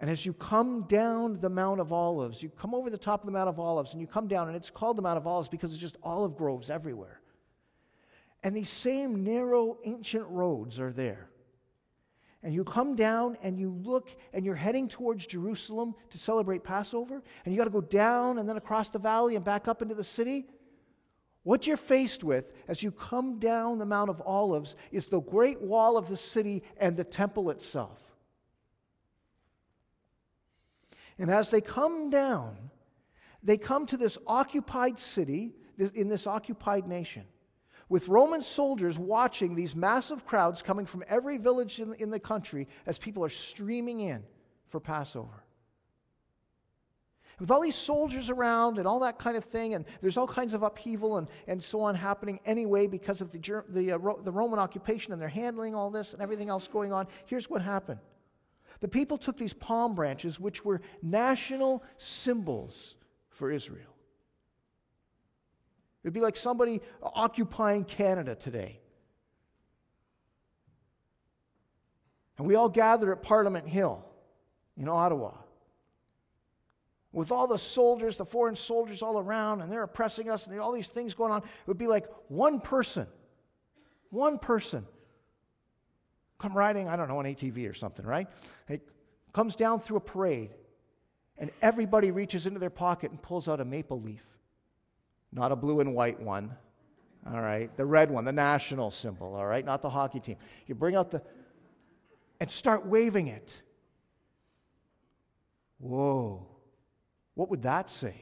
And 0.00 0.10
as 0.10 0.26
you 0.26 0.32
come 0.32 0.82
down 0.88 1.40
the 1.40 1.48
Mount 1.48 1.80
of 1.80 1.92
Olives, 1.92 2.42
you 2.42 2.48
come 2.48 2.74
over 2.74 2.90
the 2.90 2.98
top 2.98 3.20
of 3.20 3.26
the 3.26 3.32
Mount 3.32 3.48
of 3.48 3.58
Olives 3.58 3.92
and 3.92 4.00
you 4.00 4.06
come 4.06 4.26
down, 4.28 4.48
and 4.48 4.56
it's 4.56 4.70
called 4.70 4.96
the 4.96 5.02
Mount 5.02 5.16
of 5.16 5.26
Olives 5.26 5.48
because 5.48 5.72
it's 5.72 5.80
just 5.80 5.96
olive 6.02 6.36
groves 6.36 6.70
everywhere. 6.70 7.20
And 8.42 8.56
these 8.56 8.68
same 8.68 9.22
narrow 9.22 9.78
ancient 9.84 10.26
roads 10.28 10.80
are 10.80 10.92
there. 10.92 11.28
And 12.42 12.52
you 12.52 12.64
come 12.64 12.96
down 12.96 13.36
and 13.42 13.58
you 13.58 13.70
look 13.84 14.10
and 14.32 14.44
you're 14.44 14.56
heading 14.56 14.88
towards 14.88 15.26
Jerusalem 15.26 15.94
to 16.10 16.18
celebrate 16.18 16.64
Passover, 16.64 17.22
and 17.44 17.54
you 17.54 17.58
got 17.58 17.64
to 17.64 17.70
go 17.70 17.80
down 17.80 18.38
and 18.38 18.48
then 18.48 18.56
across 18.56 18.90
the 18.90 18.98
valley 18.98 19.36
and 19.36 19.44
back 19.44 19.68
up 19.68 19.80
into 19.80 19.94
the 19.94 20.04
city. 20.04 20.46
What 21.44 21.66
you're 21.66 21.76
faced 21.76 22.24
with 22.24 22.52
as 22.68 22.82
you 22.82 22.90
come 22.90 23.38
down 23.38 23.78
the 23.78 23.86
Mount 23.86 24.10
of 24.10 24.20
Olives 24.24 24.76
is 24.90 25.06
the 25.06 25.20
great 25.20 25.60
wall 25.60 25.96
of 25.96 26.08
the 26.08 26.16
city 26.16 26.62
and 26.78 26.96
the 26.96 27.04
temple 27.04 27.50
itself. 27.50 27.98
And 31.18 31.30
as 31.30 31.50
they 31.50 31.60
come 31.60 32.10
down, 32.10 32.56
they 33.42 33.56
come 33.56 33.86
to 33.86 33.96
this 33.96 34.18
occupied 34.26 34.98
city 34.98 35.54
in 35.94 36.08
this 36.08 36.26
occupied 36.26 36.86
nation 36.86 37.24
with 37.92 38.08
Roman 38.08 38.40
soldiers 38.40 38.98
watching 38.98 39.54
these 39.54 39.76
massive 39.76 40.24
crowds 40.24 40.62
coming 40.62 40.86
from 40.86 41.04
every 41.08 41.36
village 41.36 41.78
in, 41.78 41.92
in 41.96 42.08
the 42.08 42.18
country 42.18 42.66
as 42.86 42.98
people 42.98 43.22
are 43.22 43.28
streaming 43.28 44.00
in 44.00 44.24
for 44.64 44.80
Passover. 44.80 45.44
With 47.38 47.50
all 47.50 47.60
these 47.60 47.74
soldiers 47.74 48.30
around 48.30 48.78
and 48.78 48.88
all 48.88 49.00
that 49.00 49.18
kind 49.18 49.36
of 49.36 49.44
thing, 49.44 49.74
and 49.74 49.84
there's 50.00 50.16
all 50.16 50.26
kinds 50.26 50.54
of 50.54 50.62
upheaval 50.62 51.18
and, 51.18 51.28
and 51.46 51.62
so 51.62 51.82
on 51.82 51.94
happening 51.94 52.40
anyway 52.46 52.86
because 52.86 53.20
of 53.20 53.30
the, 53.30 53.62
the, 53.68 53.92
uh, 53.92 53.98
the 54.24 54.32
Roman 54.32 54.58
occupation 54.58 55.12
and 55.12 55.20
they're 55.20 55.28
handling 55.28 55.74
all 55.74 55.90
this 55.90 56.14
and 56.14 56.22
everything 56.22 56.48
else 56.48 56.66
going 56.66 56.94
on. 56.94 57.06
Here's 57.26 57.50
what 57.50 57.60
happened 57.60 58.00
the 58.80 58.88
people 58.88 59.18
took 59.18 59.36
these 59.36 59.52
palm 59.52 59.94
branches, 59.94 60.40
which 60.40 60.64
were 60.64 60.80
national 61.02 61.84
symbols 61.98 62.96
for 63.28 63.50
Israel. 63.50 63.91
It'd 66.02 66.14
be 66.14 66.20
like 66.20 66.36
somebody 66.36 66.80
occupying 67.02 67.84
Canada 67.84 68.34
today. 68.34 68.80
And 72.38 72.46
we 72.46 72.54
all 72.56 72.68
gather 72.68 73.12
at 73.12 73.22
Parliament 73.22 73.68
Hill 73.68 74.04
in 74.76 74.88
Ottawa 74.88 75.32
with 77.12 77.30
all 77.30 77.46
the 77.46 77.58
soldiers, 77.58 78.16
the 78.16 78.24
foreign 78.24 78.56
soldiers 78.56 79.02
all 79.02 79.18
around, 79.18 79.60
and 79.60 79.70
they're 79.70 79.82
oppressing 79.82 80.30
us, 80.30 80.46
and 80.46 80.58
all 80.58 80.72
these 80.72 80.88
things 80.88 81.14
going 81.14 81.30
on. 81.30 81.38
It 81.40 81.66
would 81.66 81.78
be 81.78 81.86
like 81.86 82.06
one 82.28 82.58
person, 82.58 83.06
one 84.10 84.38
person 84.38 84.86
come 86.38 86.54
riding, 86.56 86.88
I 86.88 86.96
don't 86.96 87.08
know, 87.08 87.20
an 87.20 87.26
ATV 87.26 87.70
or 87.70 87.74
something, 87.74 88.04
right? 88.04 88.26
It 88.68 88.88
comes 89.32 89.54
down 89.54 89.78
through 89.78 89.98
a 89.98 90.00
parade, 90.00 90.50
and 91.38 91.50
everybody 91.60 92.10
reaches 92.10 92.46
into 92.46 92.58
their 92.58 92.70
pocket 92.70 93.12
and 93.12 93.22
pulls 93.22 93.46
out 93.48 93.60
a 93.60 93.64
maple 93.64 94.00
leaf. 94.00 94.24
Not 95.32 95.52
a 95.52 95.56
blue 95.56 95.80
and 95.80 95.94
white 95.94 96.20
one, 96.20 96.54
all 97.26 97.40
right? 97.40 97.74
The 97.76 97.84
red 97.84 98.10
one, 98.10 98.24
the 98.24 98.32
national 98.32 98.90
symbol, 98.90 99.34
all 99.34 99.46
right? 99.46 99.64
Not 99.64 99.80
the 99.80 99.90
hockey 99.90 100.20
team. 100.20 100.36
You 100.66 100.74
bring 100.74 100.94
out 100.94 101.10
the, 101.10 101.22
and 102.40 102.50
start 102.50 102.84
waving 102.84 103.28
it. 103.28 103.62
Whoa. 105.78 106.46
What 107.34 107.48
would 107.50 107.62
that 107.62 107.88
say? 107.88 108.14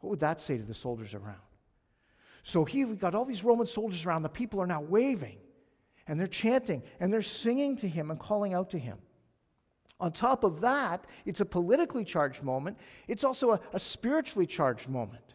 What 0.00 0.10
would 0.10 0.20
that 0.20 0.40
say 0.40 0.56
to 0.58 0.62
the 0.62 0.74
soldiers 0.74 1.14
around? 1.14 1.40
So 2.42 2.64
here 2.64 2.86
we've 2.86 3.00
got 3.00 3.14
all 3.14 3.24
these 3.24 3.42
Roman 3.42 3.66
soldiers 3.66 4.06
around. 4.06 4.22
The 4.22 4.28
people 4.28 4.60
are 4.60 4.66
now 4.66 4.80
waving 4.80 5.38
and 6.06 6.18
they're 6.18 6.26
chanting 6.26 6.82
and 7.00 7.12
they're 7.12 7.22
singing 7.22 7.76
to 7.76 7.88
him 7.88 8.10
and 8.10 8.18
calling 8.20 8.54
out 8.54 8.70
to 8.70 8.78
him. 8.78 8.98
On 10.00 10.12
top 10.12 10.44
of 10.44 10.60
that, 10.60 11.06
it's 11.26 11.40
a 11.40 11.44
politically 11.44 12.04
charged 12.04 12.42
moment. 12.42 12.78
It's 13.08 13.24
also 13.24 13.52
a, 13.52 13.60
a 13.72 13.80
spiritually 13.80 14.46
charged 14.46 14.88
moment. 14.88 15.27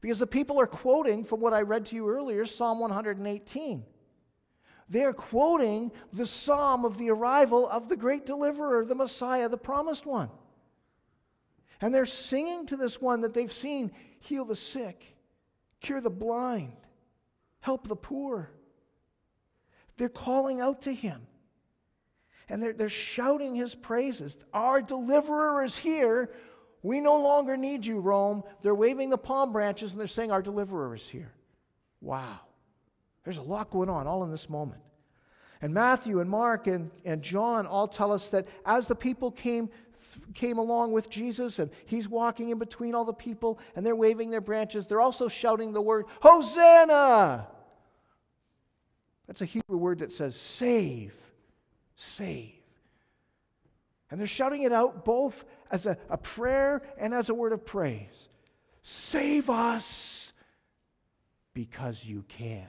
Because 0.00 0.18
the 0.18 0.26
people 0.26 0.60
are 0.60 0.66
quoting 0.66 1.24
from 1.24 1.40
what 1.40 1.52
I 1.52 1.62
read 1.62 1.86
to 1.86 1.96
you 1.96 2.08
earlier, 2.08 2.46
Psalm 2.46 2.78
118. 2.78 3.84
They're 4.88 5.12
quoting 5.12 5.92
the 6.12 6.26
psalm 6.26 6.84
of 6.84 6.96
the 6.96 7.10
arrival 7.10 7.68
of 7.68 7.88
the 7.88 7.96
great 7.96 8.24
deliverer, 8.24 8.84
the 8.84 8.94
Messiah, 8.94 9.48
the 9.48 9.58
promised 9.58 10.06
one. 10.06 10.30
And 11.80 11.94
they're 11.94 12.06
singing 12.06 12.66
to 12.66 12.76
this 12.76 13.00
one 13.00 13.20
that 13.20 13.34
they've 13.34 13.52
seen 13.52 13.92
heal 14.20 14.44
the 14.44 14.56
sick, 14.56 15.16
cure 15.80 16.00
the 16.00 16.10
blind, 16.10 16.76
help 17.60 17.86
the 17.86 17.96
poor. 17.96 18.50
They're 19.96 20.08
calling 20.08 20.60
out 20.60 20.82
to 20.82 20.94
him. 20.94 21.26
And 22.48 22.62
they're, 22.62 22.72
they're 22.72 22.88
shouting 22.88 23.54
his 23.54 23.74
praises. 23.74 24.38
Our 24.54 24.80
deliverer 24.80 25.62
is 25.64 25.76
here. 25.76 26.30
We 26.88 27.00
no 27.00 27.16
longer 27.18 27.54
need 27.58 27.84
you, 27.84 28.00
Rome. 28.00 28.42
They're 28.62 28.74
waving 28.74 29.10
the 29.10 29.18
palm 29.18 29.52
branches 29.52 29.92
and 29.92 30.00
they're 30.00 30.06
saying, 30.06 30.30
Our 30.30 30.40
deliverer 30.40 30.94
is 30.94 31.06
here. 31.06 31.30
Wow. 32.00 32.40
There's 33.24 33.36
a 33.36 33.42
lot 33.42 33.68
going 33.68 33.90
on 33.90 34.06
all 34.06 34.24
in 34.24 34.30
this 34.30 34.48
moment. 34.48 34.80
And 35.60 35.74
Matthew 35.74 36.20
and 36.20 36.30
Mark 36.30 36.66
and, 36.66 36.90
and 37.04 37.20
John 37.20 37.66
all 37.66 37.88
tell 37.88 38.10
us 38.10 38.30
that 38.30 38.46
as 38.64 38.86
the 38.86 38.94
people 38.94 39.30
came, 39.30 39.68
came 40.32 40.56
along 40.56 40.92
with 40.92 41.10
Jesus 41.10 41.58
and 41.58 41.70
he's 41.84 42.08
walking 42.08 42.48
in 42.48 42.58
between 42.58 42.94
all 42.94 43.04
the 43.04 43.12
people 43.12 43.58
and 43.76 43.84
they're 43.84 43.94
waving 43.94 44.30
their 44.30 44.40
branches, 44.40 44.86
they're 44.86 45.02
also 45.02 45.28
shouting 45.28 45.74
the 45.74 45.82
word, 45.82 46.06
Hosanna! 46.22 47.48
That's 49.26 49.42
a 49.42 49.44
Hebrew 49.44 49.76
word 49.76 49.98
that 49.98 50.10
says 50.10 50.36
save, 50.36 51.12
save. 51.96 52.54
And 54.10 54.18
they're 54.18 54.26
shouting 54.26 54.62
it 54.62 54.72
out 54.72 55.04
both 55.04 55.44
as 55.70 55.86
a, 55.86 55.96
a 56.08 56.16
prayer 56.16 56.82
and 56.98 57.14
as 57.14 57.28
a 57.28 57.34
word 57.34 57.52
of 57.52 57.64
praise. 57.64 58.28
Save 58.82 59.50
us 59.50 60.32
because 61.54 62.04
you 62.04 62.24
can. 62.28 62.66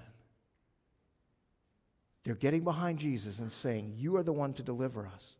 They're 2.23 2.35
getting 2.35 2.63
behind 2.63 2.99
Jesus 2.99 3.39
and 3.39 3.51
saying, 3.51 3.93
You 3.95 4.17
are 4.17 4.23
the 4.23 4.33
one 4.33 4.53
to 4.53 4.63
deliver 4.63 5.07
us. 5.07 5.35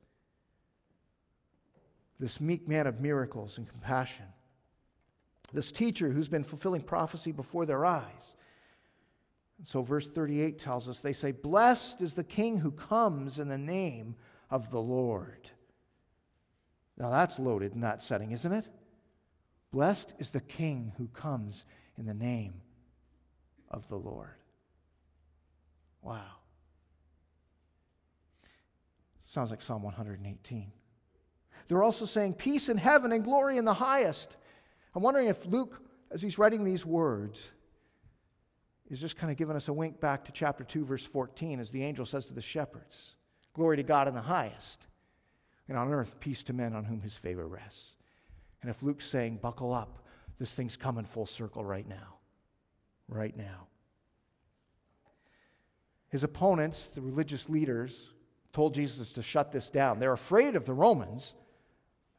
This 2.20 2.40
meek 2.40 2.68
man 2.68 2.88
of 2.88 3.00
miracles 3.00 3.58
and 3.58 3.68
compassion. 3.68 4.26
This 5.54 5.72
teacher 5.72 6.10
who's 6.10 6.30
been 6.30 6.44
fulfilling 6.44 6.82
prophecy 6.82 7.32
before 7.32 7.66
their 7.66 7.86
eyes. 7.86 8.36
And 9.58 9.68
so, 9.68 9.82
verse 9.82 10.10
38 10.10 10.60
tells 10.60 10.88
us 10.88 11.02
they 11.02 11.14
say, 11.14 11.32
Blessed 11.32 12.02
is 12.02 12.14
the 12.14 12.24
King 12.24 12.58
who 12.58 12.72
comes 12.72 13.40
in 13.40 13.48
the 13.48 13.58
name 13.58 14.16
of 14.50 14.72
the 14.72 14.80
Lord. 14.80 15.50
Now, 17.00 17.10
that's 17.10 17.40
loaded 17.40 17.74
in 17.74 17.82
that 17.82 18.02
setting, 18.02 18.32
isn't 18.32 18.52
it? 18.52 18.68
Blessed 19.72 20.16
is 20.20 20.32
the 20.32 20.42
King 20.42 20.92
who 20.98 21.08
comes 21.08 21.66
in 21.98 22.06
the 22.06 22.14
name 22.14 22.54
of 23.70 23.88
the 23.88 23.98
Lord. 23.98 24.36
Wow. 26.02 26.40
Sounds 29.26 29.52
like 29.52 29.62
Psalm 29.62 29.84
118. 29.84 30.72
They're 31.68 31.84
also 31.84 32.06
saying 32.06 32.34
peace 32.34 32.68
in 32.68 32.78
heaven 32.78 33.12
and 33.12 33.24
glory 33.24 33.58
in 33.58 33.66
the 33.66 33.74
highest. 33.74 34.38
I'm 34.96 35.04
wondering 35.04 35.28
if 35.28 35.46
Luke, 35.46 35.84
as 36.10 36.22
he's 36.22 36.40
writing 36.40 36.64
these 36.64 36.86
words, 36.86 37.52
is 38.90 39.00
just 39.00 39.18
kind 39.18 39.30
of 39.30 39.38
giving 39.38 39.56
us 39.56 39.68
a 39.68 39.74
wink 39.74 40.00
back 40.00 40.26
to 40.26 40.32
chapter 40.32 40.64
2, 40.64 40.84
verse 40.84 41.06
14, 41.06 41.60
as 41.60 41.70
the 41.70 41.84
angel 41.84 42.06
says 42.06 42.26
to 42.26 42.34
the 42.34 42.42
shepherds 42.42 43.16
Glory 43.54 43.78
to 43.78 43.84
God 43.84 44.08
in 44.08 44.16
the 44.16 44.22
highest, 44.22 44.88
and 45.70 45.78
on 45.78 45.94
earth 45.94 46.20
peace 46.20 46.44
to 46.44 46.54
men 46.54 46.74
on 46.74 46.84
whom 46.84 47.00
his 47.00 47.16
favor 47.16 47.48
rests. 47.48 47.94
And 48.62 48.70
if 48.70 48.84
Luke's 48.84 49.08
saying, 49.08 49.38
Buckle 49.42 49.74
up, 49.74 50.00
this 50.40 50.56
thing's 50.56 50.76
coming 50.76 51.06
full 51.06 51.26
circle 51.26 51.64
right 51.64 51.88
now. 51.88 52.18
Right 53.08 53.38
now. 53.38 53.68
His 56.10 56.24
opponents, 56.24 56.88
the 56.96 57.02
religious 57.02 57.50
leaders, 57.50 58.10
told 58.52 58.74
Jesus 58.74 59.12
to 59.12 59.22
shut 59.22 59.52
this 59.52 59.70
down. 59.70 60.00
They're 60.00 60.14
afraid 60.14 60.56
of 60.56 60.66
the 60.66 60.74
Romans. 60.74 61.36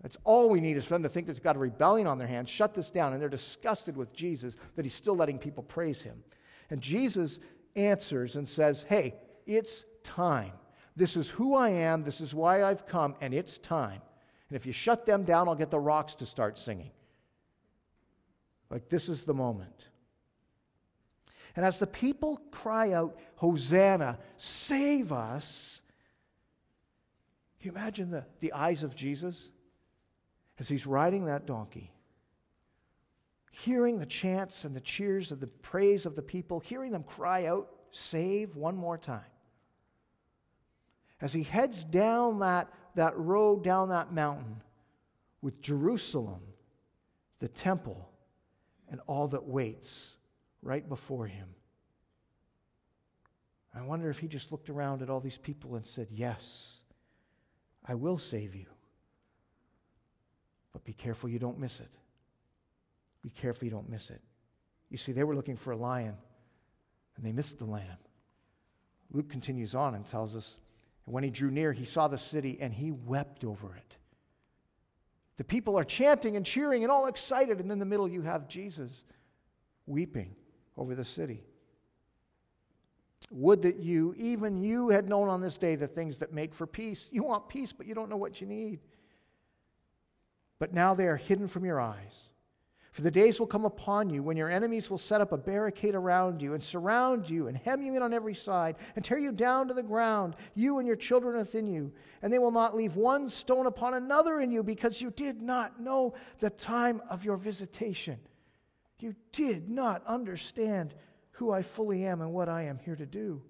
That's 0.01 0.17
all 0.25 0.49
we 0.49 0.61
need 0.61 0.77
is 0.77 0.85
for 0.85 0.95
them 0.95 1.03
to 1.03 1.09
think 1.09 1.27
there's 1.27 1.41
got 1.41 1.57
a 1.57 1.59
rebellion 1.59 2.07
on 2.07 2.17
their 2.17 2.29
hands. 2.29 2.49
Shut 2.49 2.75
this 2.75 2.91
down. 2.91 3.13
And 3.13 3.21
they're 3.21 3.29
disgusted 3.29 3.97
with 3.97 4.15
Jesus 4.15 4.57
that 4.77 4.85
he's 4.85 4.95
still 4.95 5.17
letting 5.17 5.39
people 5.39 5.65
praise 5.65 6.01
him. 6.01 6.23
And 6.71 6.81
Jesus 6.81 7.41
answers 7.75 8.37
and 8.37 8.49
says, 8.49 8.85
Hey, 8.89 9.17
it's 9.45 9.85
time. 10.05 10.53
This 11.01 11.17
is 11.17 11.31
who 11.31 11.57
I 11.57 11.71
am. 11.71 12.05
This 12.05 12.21
is 12.21 12.35
why 12.35 12.63
I've 12.63 12.87
come, 12.87 13.15
and 13.23 13.33
it's 13.33 13.57
time. 13.57 14.03
And 14.51 14.57
if 14.57 14.67
you 14.67 14.73
shut 14.75 15.07
them 15.07 15.25
down, 15.25 15.49
I'll 15.49 15.55
get 15.55 15.71
the 15.71 15.81
rocks 15.81 16.15
to 16.17 16.27
start 16.27 16.59
singing. 16.59 16.91
Like, 18.69 18.91
this 18.91 19.09
is 19.09 19.25
the 19.25 19.33
moment. 19.33 19.89
And 21.57 21.65
as 21.65 21.79
the 21.79 21.87
people 21.87 22.43
cry 22.51 22.93
out, 22.93 23.19
Hosanna, 23.37 24.19
save 24.37 25.11
us, 25.11 25.81
can 27.61 27.71
you 27.71 27.79
imagine 27.79 28.11
the, 28.11 28.27
the 28.41 28.53
eyes 28.53 28.83
of 28.83 28.95
Jesus 28.95 29.49
as 30.59 30.69
he's 30.69 30.87
riding 30.87 31.25
that 31.25 31.47
donkey? 31.47 31.91
Hearing 33.53 33.99
the 33.99 34.05
chants 34.05 34.67
and 34.67 34.77
the 34.77 34.83
cheers 34.83 35.33
of 35.33 35.41
the 35.41 35.47
praise 35.47 36.05
of 36.05 36.15
the 36.15 36.21
people, 36.21 36.61
hearing 36.61 36.93
them 36.93 37.05
cry 37.05 37.47
out, 37.47 37.71
Save 37.91 38.55
one 38.55 38.77
more 38.77 38.99
time. 38.99 39.25
As 41.21 41.33
he 41.33 41.43
heads 41.43 41.85
down 41.85 42.39
that, 42.41 42.69
that 42.95 43.17
road, 43.19 43.63
down 43.63 43.91
that 43.91 44.13
mountain, 44.13 44.63
with 45.43 45.61
Jerusalem, 45.61 46.41
the 47.39 47.49
temple, 47.49 48.09
and 48.91 49.01
all 49.07 49.29
that 49.29 49.47
waits 49.47 50.17
right 50.63 50.87
before 50.89 51.27
him. 51.27 51.49
I 53.75 53.83
wonder 53.83 54.11
if 54.11 54.19
he 54.19 54.27
just 54.27 54.51
looked 54.51 54.69
around 54.69 55.01
at 55.01 55.11
all 55.11 55.21
these 55.21 55.39
people 55.39 55.77
and 55.77 55.87
said, 55.87 56.09
Yes, 56.11 56.81
I 57.87 57.95
will 57.95 58.19
save 58.19 58.55
you. 58.55 58.67
But 60.73 60.85
be 60.85 60.93
careful 60.93 61.29
you 61.29 61.39
don't 61.39 61.59
miss 61.59 61.81
it. 61.81 61.91
Be 63.23 63.31
careful 63.31 63.65
you 63.65 63.71
don't 63.71 63.89
miss 63.89 64.11
it. 64.11 64.21
You 64.89 64.97
see, 64.97 65.13
they 65.13 65.25
were 65.25 65.37
looking 65.37 65.57
for 65.57 65.73
a 65.73 65.77
lion, 65.77 66.17
and 67.17 67.25
they 67.25 67.33
missed 67.33 67.59
the 67.59 67.65
lamb. 67.65 67.99
Luke 69.13 69.29
continues 69.29 69.75
on 69.75 69.95
and 69.95 70.07
tells 70.07 70.35
us, 70.35 70.59
when 71.13 71.25
he 71.25 71.31
drew 71.31 71.51
near, 71.51 71.73
he 71.73 71.85
saw 71.85 72.09
the 72.09 72.19
city, 72.19 72.59
and 72.61 72.73
he 72.73 72.91
wept 72.93 73.45
over 73.45 73.75
it. 73.77 73.97
The 75.37 75.45
people 75.45 75.79
are 75.79 75.85
chanting 75.85 76.37
and 76.37 76.45
cheering 76.45 76.83
and 76.83 76.93
all 76.93 77.07
excited, 77.07 77.61
and 77.61 77.73
in 77.73 77.79
the 77.79 77.85
middle 77.85 78.09
you 78.09 78.23
have 78.23 78.49
Jesus 78.49 79.05
weeping 79.87 80.35
over 80.77 80.95
the 80.95 81.05
city. 81.05 81.45
Would 83.31 83.63
that 83.63 83.79
you, 83.79 84.15
even 84.19 84.57
you, 84.57 84.89
had 84.89 85.09
known 85.09 85.29
on 85.29 85.41
this 85.41 85.57
day 85.57 85.77
the 85.77 85.87
things 85.87 86.19
that 86.19 86.33
make 86.33 86.53
for 86.53 86.67
peace. 86.67 87.09
You 87.13 87.23
want 87.23 87.49
peace, 87.49 87.73
but 87.73 87.87
you 87.87 87.95
don't 87.95 88.11
know 88.11 88.17
what 88.17 88.41
you 88.41 88.47
need. 88.47 88.81
But 90.59 90.75
now 90.75 90.95
they 90.95 91.07
are 91.07 91.17
hidden 91.17 91.49
from 91.49 91.65
your 91.65 91.81
eyes. 91.81 92.31
For 92.93 93.03
the 93.03 93.11
days 93.11 93.39
will 93.39 93.47
come 93.47 93.65
upon 93.65 94.11
you 94.11 94.23
when 94.23 94.37
your 94.37 94.51
enemies 94.51 94.91
will 94.91 94.99
set 94.99 95.21
up 95.21 95.31
a 95.31 95.37
barricade 95.37 95.95
around 95.95 96.43
you 96.43 96.55
and 96.55 96.63
surround 96.63 97.31
you 97.31 97.47
and 97.47 97.57
hem 97.57 97.83
you 97.83 97.95
in 97.95 98.03
on 98.03 98.13
every 98.13 98.35
side 98.35 98.77
and 98.97 99.05
tear 99.05 99.19
you 99.19 99.31
down 99.31 99.69
to 99.69 99.75
the 99.75 99.83
ground, 99.83 100.35
you 100.55 100.79
and 100.79 100.89
your 100.89 100.97
children 100.97 101.37
within 101.37 101.69
you. 101.69 101.93
And 102.23 102.33
they 102.33 102.41
will 102.41 102.51
not 102.51 102.77
leave 102.77 102.97
one 102.97 103.29
stone 103.29 103.67
upon 103.67 103.95
another 103.95 104.41
in 104.41 104.51
you 104.51 104.65
because 104.65 105.01
you 105.01 105.13
did 105.13 105.41
not 105.41 105.81
know 105.81 106.15
the 106.41 106.51
time 106.51 107.01
of 107.09 107.25
your 107.25 107.37
visitation. 107.37 108.19
You 108.99 109.15
did 109.33 109.71
not 109.71 110.05
understand 110.05 110.95
who 111.31 111.53
I 111.53 111.63
fully 111.63 112.05
am 112.05 112.21
and 112.21 112.33
what 112.33 112.49
I 112.49 112.65
am 112.65 112.79
here 112.79 112.97
to 112.97 113.07
do. 113.07 113.41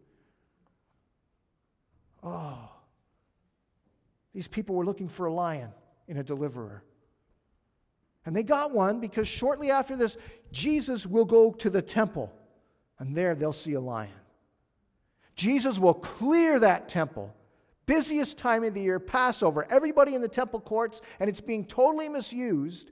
Oh, 2.22 2.70
these 4.34 4.48
people 4.48 4.74
were 4.74 4.84
looking 4.84 5.08
for 5.08 5.26
a 5.26 5.32
lion 5.32 5.70
in 6.08 6.18
a 6.18 6.22
deliverer. 6.22 6.84
And 8.26 8.36
they 8.36 8.42
got 8.42 8.72
one 8.72 9.00
because 9.00 9.26
shortly 9.26 9.70
after 9.70 9.96
this, 9.96 10.16
Jesus 10.52 11.06
will 11.06 11.24
go 11.24 11.52
to 11.52 11.70
the 11.70 11.82
temple, 11.82 12.32
and 12.98 13.14
there 13.14 13.34
they'll 13.34 13.52
see 13.52 13.74
a 13.74 13.80
lion. 13.80 14.10
Jesus 15.34 15.78
will 15.78 15.94
clear 15.94 16.60
that 16.60 16.88
temple. 16.88 17.34
Busiest 17.86 18.36
time 18.36 18.62
of 18.64 18.74
the 18.74 18.82
year, 18.82 19.00
Passover. 19.00 19.66
Everybody 19.70 20.14
in 20.14 20.20
the 20.20 20.28
temple 20.28 20.60
courts, 20.60 21.00
and 21.18 21.30
it's 21.30 21.40
being 21.40 21.64
totally 21.64 22.08
misused 22.08 22.90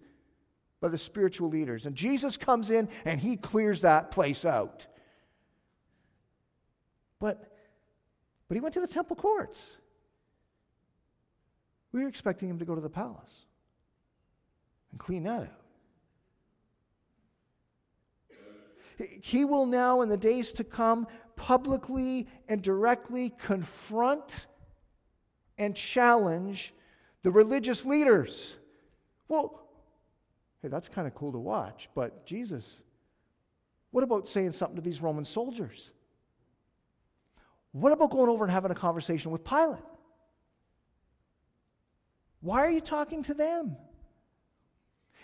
by 0.80 0.88
the 0.88 0.98
spiritual 0.98 1.48
leaders. 1.48 1.86
And 1.86 1.94
Jesus 1.94 2.36
comes 2.36 2.70
in 2.70 2.88
and 3.04 3.20
he 3.20 3.36
clears 3.36 3.82
that 3.82 4.10
place 4.10 4.44
out. 4.44 4.86
But, 7.20 7.52
but 8.48 8.54
he 8.54 8.60
went 8.60 8.74
to 8.74 8.80
the 8.80 8.86
temple 8.86 9.16
courts. 9.16 9.76
We 11.92 12.02
were 12.02 12.08
expecting 12.08 12.48
him 12.48 12.58
to 12.60 12.64
go 12.64 12.74
to 12.74 12.80
the 12.80 12.88
palace 12.88 13.44
and 14.90 15.00
clean 15.00 15.24
that 15.24 15.42
out. 15.42 15.48
He 19.22 19.44
will 19.44 19.66
now, 19.66 20.00
in 20.00 20.08
the 20.08 20.16
days 20.16 20.52
to 20.52 20.64
come, 20.64 21.06
publicly 21.36 22.26
and 22.48 22.60
directly 22.60 23.32
confront 23.38 24.46
and 25.56 25.74
challenge 25.74 26.74
the 27.22 27.30
religious 27.30 27.84
leaders. 27.84 28.56
Well, 29.28 29.68
hey, 30.62 30.68
that's 30.68 30.88
kind 30.88 31.06
of 31.06 31.14
cool 31.14 31.32
to 31.32 31.38
watch, 31.38 31.88
but 31.94 32.26
Jesus, 32.26 32.64
what 33.90 34.02
about 34.02 34.26
saying 34.26 34.52
something 34.52 34.76
to 34.76 34.82
these 34.82 35.00
Roman 35.00 35.24
soldiers? 35.24 35.92
What 37.72 37.92
about 37.92 38.10
going 38.10 38.28
over 38.28 38.44
and 38.44 38.52
having 38.52 38.70
a 38.70 38.74
conversation 38.74 39.30
with 39.30 39.44
Pilate? 39.44 39.78
Why 42.40 42.60
are 42.60 42.70
you 42.70 42.80
talking 42.80 43.22
to 43.24 43.34
them? 43.34 43.76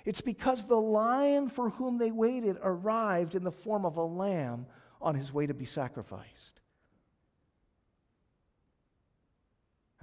It's 0.05 0.21
because 0.21 0.65
the 0.65 0.81
lion 0.81 1.49
for 1.49 1.71
whom 1.71 1.99
they 1.99 2.11
waited 2.11 2.59
arrived 2.63 3.35
in 3.35 3.45
the 3.45 3.51
form 3.51 3.87
of 3.87 3.97
a 3.97 4.03
lamb 4.03 4.67
on 5.01 5.15
his 5.15 5.33
way 5.33 5.47
to 5.47 5.55
be 5.55 5.65
sacrificed. 5.65 6.61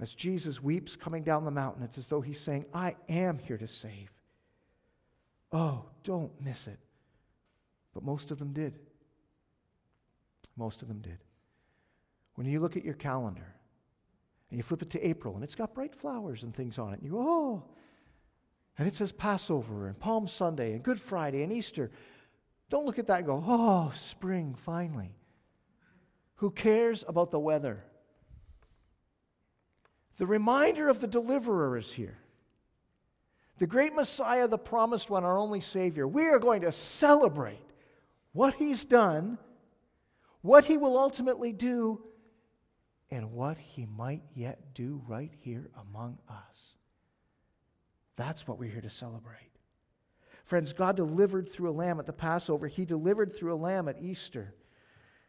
As 0.00 0.14
Jesus 0.14 0.60
weeps 0.60 0.96
coming 0.96 1.22
down 1.22 1.44
the 1.44 1.52
mountain, 1.52 1.84
it's 1.84 1.98
as 1.98 2.08
though 2.08 2.20
he's 2.20 2.40
saying, 2.40 2.64
I 2.74 2.96
am 3.08 3.38
here 3.38 3.58
to 3.58 3.68
save. 3.68 4.10
Oh, 5.52 5.84
don't 6.02 6.32
miss 6.40 6.66
it. 6.66 6.78
But 7.94 8.02
most 8.02 8.32
of 8.32 8.38
them 8.38 8.52
did. 8.52 8.80
Most 10.56 10.82
of 10.82 10.88
them 10.88 10.98
did. 10.98 11.18
When 12.34 12.48
you 12.48 12.58
look 12.58 12.76
at 12.76 12.84
your 12.84 12.94
calendar 12.94 13.54
and 14.50 14.58
you 14.58 14.64
flip 14.64 14.82
it 14.82 14.90
to 14.90 15.06
April 15.06 15.36
and 15.36 15.44
it's 15.44 15.54
got 15.54 15.74
bright 15.74 15.94
flowers 15.94 16.42
and 16.42 16.52
things 16.52 16.78
on 16.78 16.92
it, 16.92 16.98
and 16.98 17.04
you 17.04 17.12
go, 17.12 17.20
oh, 17.20 17.64
and 18.78 18.88
it 18.88 18.94
says 18.94 19.12
Passover 19.12 19.86
and 19.86 19.98
Palm 19.98 20.26
Sunday 20.26 20.72
and 20.72 20.82
Good 20.82 21.00
Friday 21.00 21.42
and 21.42 21.52
Easter. 21.52 21.90
Don't 22.70 22.86
look 22.86 22.98
at 22.98 23.06
that 23.08 23.18
and 23.18 23.26
go, 23.26 23.44
oh, 23.46 23.92
spring, 23.94 24.54
finally. 24.64 25.14
Who 26.36 26.50
cares 26.50 27.04
about 27.06 27.30
the 27.30 27.38
weather? 27.38 27.84
The 30.16 30.26
reminder 30.26 30.88
of 30.88 31.00
the 31.00 31.06
deliverer 31.06 31.76
is 31.76 31.92
here. 31.92 32.18
The 33.58 33.66
great 33.66 33.94
Messiah, 33.94 34.48
the 34.48 34.58
promised 34.58 35.10
one, 35.10 35.24
our 35.24 35.38
only 35.38 35.60
Savior. 35.60 36.08
We 36.08 36.26
are 36.26 36.38
going 36.38 36.62
to 36.62 36.72
celebrate 36.72 37.64
what 38.32 38.54
He's 38.54 38.84
done, 38.84 39.38
what 40.40 40.64
He 40.64 40.78
will 40.78 40.98
ultimately 40.98 41.52
do, 41.52 42.02
and 43.10 43.32
what 43.32 43.58
He 43.58 43.86
might 43.86 44.22
yet 44.34 44.74
do 44.74 45.02
right 45.06 45.30
here 45.40 45.70
among 45.78 46.18
us. 46.28 46.74
That's 48.22 48.46
what 48.46 48.56
we're 48.56 48.70
here 48.70 48.80
to 48.80 48.88
celebrate. 48.88 49.50
Friends, 50.44 50.72
God 50.72 50.94
delivered 50.94 51.48
through 51.48 51.70
a 51.70 51.72
lamb 51.72 51.98
at 51.98 52.06
the 52.06 52.12
Passover, 52.12 52.68
He 52.68 52.84
delivered 52.84 53.32
through 53.32 53.52
a 53.52 53.56
lamb 53.56 53.88
at 53.88 54.00
Easter. 54.00 54.54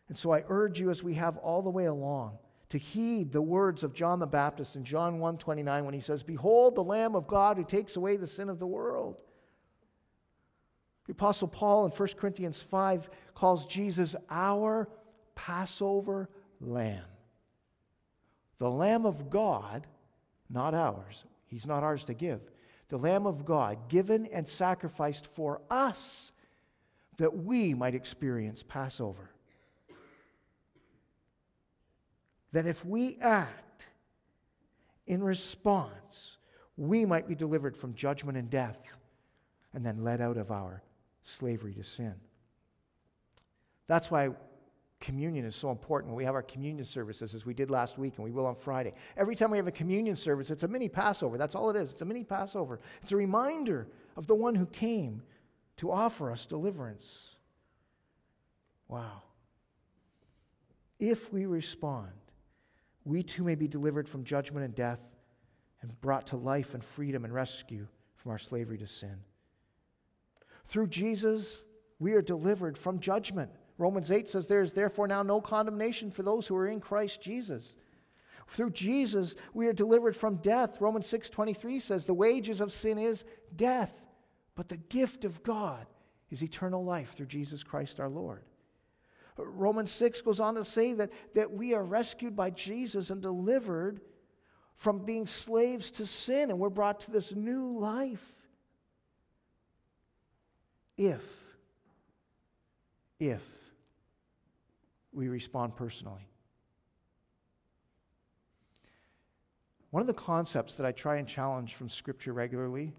And 0.10 0.18
so 0.18 0.32
I 0.32 0.44
urge 0.48 0.80
you, 0.80 0.92
as 0.92 1.02
we 1.02 1.16
have 1.16 1.38
all 1.38 1.64
the 1.64 1.72
way 1.72 1.86
along, 1.86 2.38
to 2.70 2.78
heed 2.78 3.32
the 3.32 3.42
words 3.42 3.84
of 3.84 3.96
John 3.96 4.20
the 4.20 4.28
Baptist 4.28 4.76
in 4.76 4.84
John 4.84 5.18
1 5.18 5.40
29 5.40 5.86
when 5.86 5.94
he 5.96 6.00
says, 6.00 6.22
Behold, 6.22 6.76
the 6.76 6.84
Lamb 6.84 7.16
of 7.16 7.26
God 7.26 7.58
who 7.58 7.64
takes 7.64 7.96
away 7.96 8.16
the 8.16 8.28
sin 8.28 8.48
of 8.48 8.60
the 8.60 8.68
world. 8.68 9.18
The 11.08 11.14
Apostle 11.14 11.48
Paul 11.48 11.86
in 11.86 11.92
1 11.92 12.10
Corinthians 12.20 12.62
5 12.62 13.10
calls 13.34 13.66
Jesus 13.66 14.16
our 14.30 14.88
Passover 15.34 16.30
lamb. 16.62 17.06
The 18.60 18.70
Lamb 18.70 19.08
of 19.08 19.32
God, 19.32 19.88
not 20.48 20.76
ours. 20.76 21.26
He's 21.48 21.66
not 21.66 21.82
ours 21.82 22.06
to 22.06 22.14
give 22.14 22.53
the 22.94 23.00
Lamb 23.00 23.26
of 23.26 23.44
God, 23.44 23.90
given 23.90 24.28
and 24.28 24.48
sacrificed 24.48 25.26
for 25.26 25.62
us 25.72 26.32
that 27.18 27.36
we 27.36 27.74
might 27.74 27.96
experience 27.96 28.62
Passover. 28.62 29.32
That 32.52 32.68
if 32.68 32.86
we 32.86 33.18
act 33.20 33.88
in 35.08 35.24
response, 35.24 36.38
we 36.78 37.04
might 37.04 37.28
be 37.28 37.34
delivered 37.34 37.76
from 37.76 37.96
judgment 37.96 38.38
and 38.38 38.48
death 38.48 38.78
and 39.74 39.84
then 39.84 40.04
led 40.04 40.22
out 40.22 40.38
of 40.38 40.52
our 40.52 40.84
slavery 41.24 41.74
to 41.74 41.84
sin. 41.84 42.14
That's 43.88 44.12
why 44.12 44.30
communion 45.04 45.44
is 45.44 45.54
so 45.54 45.70
important 45.70 46.16
we 46.16 46.24
have 46.24 46.34
our 46.34 46.42
communion 46.42 46.86
services, 46.86 47.36
as 47.36 47.46
we 47.46 47.54
did 47.54 47.70
last 47.70 47.98
week 47.98 48.14
and 48.16 48.24
we 48.24 48.32
will 48.32 48.46
on 48.46 48.56
Friday. 48.56 48.94
Every 49.18 49.36
time 49.36 49.52
we 49.52 49.58
have 49.58 49.68
a 49.68 49.72
communion 49.72 50.16
service, 50.16 50.50
it's 50.50 50.64
a 50.64 50.68
mini 50.68 50.88
Passover. 50.88 51.38
That's 51.38 51.56
all 51.56 51.70
it 51.70 51.76
is. 51.76 51.92
It's 51.92 52.02
a 52.02 52.06
mini 52.06 52.24
Passover. 52.24 52.80
It's 53.02 53.12
a 53.12 53.18
reminder 53.18 53.90
of 54.16 54.28
the 54.28 54.34
one 54.34 54.56
who 54.56 54.66
came 54.66 55.22
to 55.78 55.92
offer 55.92 56.32
us 56.32 56.46
deliverance. 56.46 57.36
Wow. 58.88 59.24
If 61.00 61.34
we 61.34 61.48
respond, 61.48 62.14
we 63.04 63.24
too 63.24 63.44
may 63.44 63.56
be 63.56 63.68
delivered 63.68 64.08
from 64.08 64.24
judgment 64.24 64.64
and 64.64 64.74
death 64.74 65.02
and 65.82 66.00
brought 66.00 66.28
to 66.28 66.38
life 66.38 66.76
and 66.76 66.84
freedom 66.84 67.26
and 67.26 67.34
rescue 67.34 67.86
from 68.16 68.32
our 68.32 68.40
slavery 68.40 68.78
to 68.78 68.88
sin. 68.88 69.18
Through 70.66 70.88
Jesus, 70.88 71.62
we 72.00 72.14
are 72.14 72.22
delivered 72.22 72.78
from 72.78 73.02
judgment. 73.02 73.52
Romans 73.78 74.12
8 74.12 74.28
says, 74.30 74.48
There 74.48 74.62
is 74.62 74.74
therefore 74.74 75.08
now 75.08 75.24
no 75.24 75.42
condemnation 75.42 76.12
for 76.12 76.24
those 76.24 76.48
who 76.48 76.56
are 76.56 76.68
in 76.68 76.80
Christ 76.80 77.22
Jesus. 77.22 77.76
Through 78.50 78.72
Jesus, 78.72 79.36
we 79.54 79.68
are 79.68 79.74
delivered 79.74 80.16
from 80.16 80.36
death. 80.38 80.80
Romans 80.80 81.08
6 81.08 81.30
23 81.30 81.80
says, 81.80 82.06
The 82.06 82.14
wages 82.14 82.62
of 82.62 82.72
sin 82.72 82.98
is 82.98 83.24
death, 83.56 83.94
but 84.56 84.70
the 84.70 84.78
gift 84.78 85.26
of 85.26 85.42
God 85.44 85.88
is 86.30 86.44
eternal 86.44 86.84
life 86.84 87.14
through 87.14 87.28
Jesus 87.28 87.64
Christ 87.64 88.00
our 88.00 88.10
Lord. 88.10 88.44
Romans 89.38 89.92
6 89.92 90.22
goes 90.22 90.40
on 90.40 90.56
to 90.56 90.64
say 90.64 90.94
that, 90.94 91.10
that 91.34 91.52
we 91.52 91.74
are 91.74 91.84
rescued 91.84 92.36
by 92.36 92.52
Jesus 92.52 93.10
and 93.10 93.22
delivered 93.22 94.02
from 94.76 95.06
being 95.06 95.26
slaves 95.26 95.90
to 95.92 96.06
sin, 96.06 96.52
and 96.52 96.60
we're 96.60 96.70
brought 96.70 97.00
to 97.02 97.12
this 97.12 97.34
new 97.34 97.78
life. 97.78 98.28
If, 100.98 101.24
if 103.20 103.63
we 105.14 105.28
respond 105.28 105.76
personally. 105.76 106.28
One 109.92 110.02
of 110.02 110.08
the 110.08 110.14
concepts 110.14 110.76
that 110.76 110.86
I 110.86 110.92
try 110.92 111.18
and 111.18 111.28
challenge 111.28 111.76
from 111.76 111.88
Scripture 111.88 112.34
regularly 112.34 112.94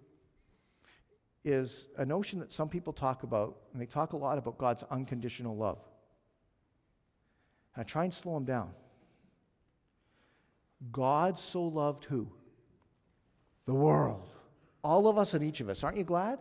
is 1.45 1.89
a 1.99 2.07
notion 2.07 2.39
that 2.39 2.53
some 2.53 2.69
people 2.69 2.93
talk 2.93 3.25
about, 3.25 3.57
and 3.73 3.83
they 3.83 3.87
talk 3.87 4.13
a 4.13 4.17
lot 4.17 4.39
about 4.39 4.59
God's 4.59 4.85
unconditional 4.91 5.57
love. 5.57 5.79
And 7.75 7.83
I 7.83 7.85
try 7.85 8.05
and 8.05 8.15
slow 8.15 8.35
them 8.35 8.45
down. 8.45 8.71
God 10.93 11.39
so 11.39 11.65
loved 11.65 12.05
who? 12.05 12.29
The 13.67 13.75
world. 13.75 14.29
All 14.83 15.09
of 15.09 15.19
us 15.19 15.35
and 15.35 15.43
each 15.43 15.61
of 15.61 15.69
us. 15.69 15.83
Aren't 15.83 15.97
you 15.97 16.05
glad? 16.05 16.39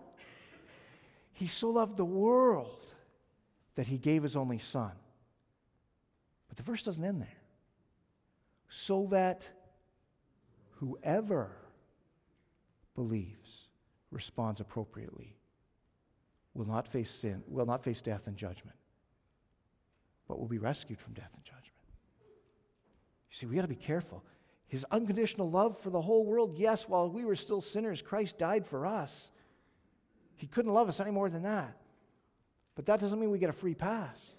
He 1.31 1.47
so 1.47 1.69
loved 1.69 1.97
the 1.97 2.05
world 2.05 2.85
that 3.75 3.87
he 3.87 3.97
gave 3.97 4.21
his 4.21 4.35
only 4.35 4.59
son. 4.59 4.91
But 6.53 6.63
the 6.63 6.71
verse 6.71 6.83
doesn't 6.83 7.03
end 7.03 7.19
there. 7.19 7.41
So 8.69 9.07
that 9.09 9.49
whoever 10.75 11.49
believes 12.93 13.69
responds 14.11 14.59
appropriately 14.59 15.35
will 16.53 16.67
not 16.67 16.87
face 16.87 17.09
sin, 17.09 17.41
will 17.47 17.65
not 17.65 17.83
face 17.83 18.03
death 18.03 18.27
and 18.27 18.37
judgment, 18.37 18.77
but 20.27 20.39
will 20.39 20.47
be 20.47 20.59
rescued 20.59 20.99
from 20.99 21.13
death 21.13 21.31
and 21.33 21.43
judgment. 21.43 21.73
You 23.31 23.35
see, 23.35 23.45
we 23.47 23.55
got 23.55 23.63
to 23.63 23.67
be 23.67 23.75
careful. 23.75 24.23
His 24.67 24.85
unconditional 24.91 25.49
love 25.49 25.79
for 25.79 25.89
the 25.89 26.01
whole 26.01 26.23
world, 26.23 26.53
yes, 26.55 26.87
while 26.87 27.09
we 27.09 27.25
were 27.25 27.35
still 27.35 27.61
sinners, 27.61 27.99
Christ 27.99 28.37
died 28.37 28.67
for 28.67 28.85
us. 28.85 29.31
He 30.35 30.45
couldn't 30.45 30.73
love 30.73 30.87
us 30.87 30.99
any 30.99 31.09
more 31.09 31.31
than 31.31 31.41
that. 31.41 31.75
But 32.75 32.85
that 32.85 32.99
doesn't 32.99 33.19
mean 33.19 33.31
we 33.31 33.39
get 33.39 33.49
a 33.49 33.53
free 33.53 33.73
pass. 33.73 34.35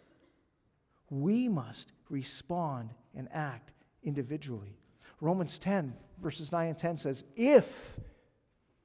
We 1.11 1.49
must 1.49 1.91
respond 2.09 2.91
and 3.15 3.29
act 3.33 3.73
individually. 4.03 4.77
Romans 5.21 5.59
10, 5.59 5.95
verses 6.23 6.53
9 6.53 6.69
and 6.69 6.79
10 6.79 6.97
says, 6.97 7.25
If, 7.37 7.99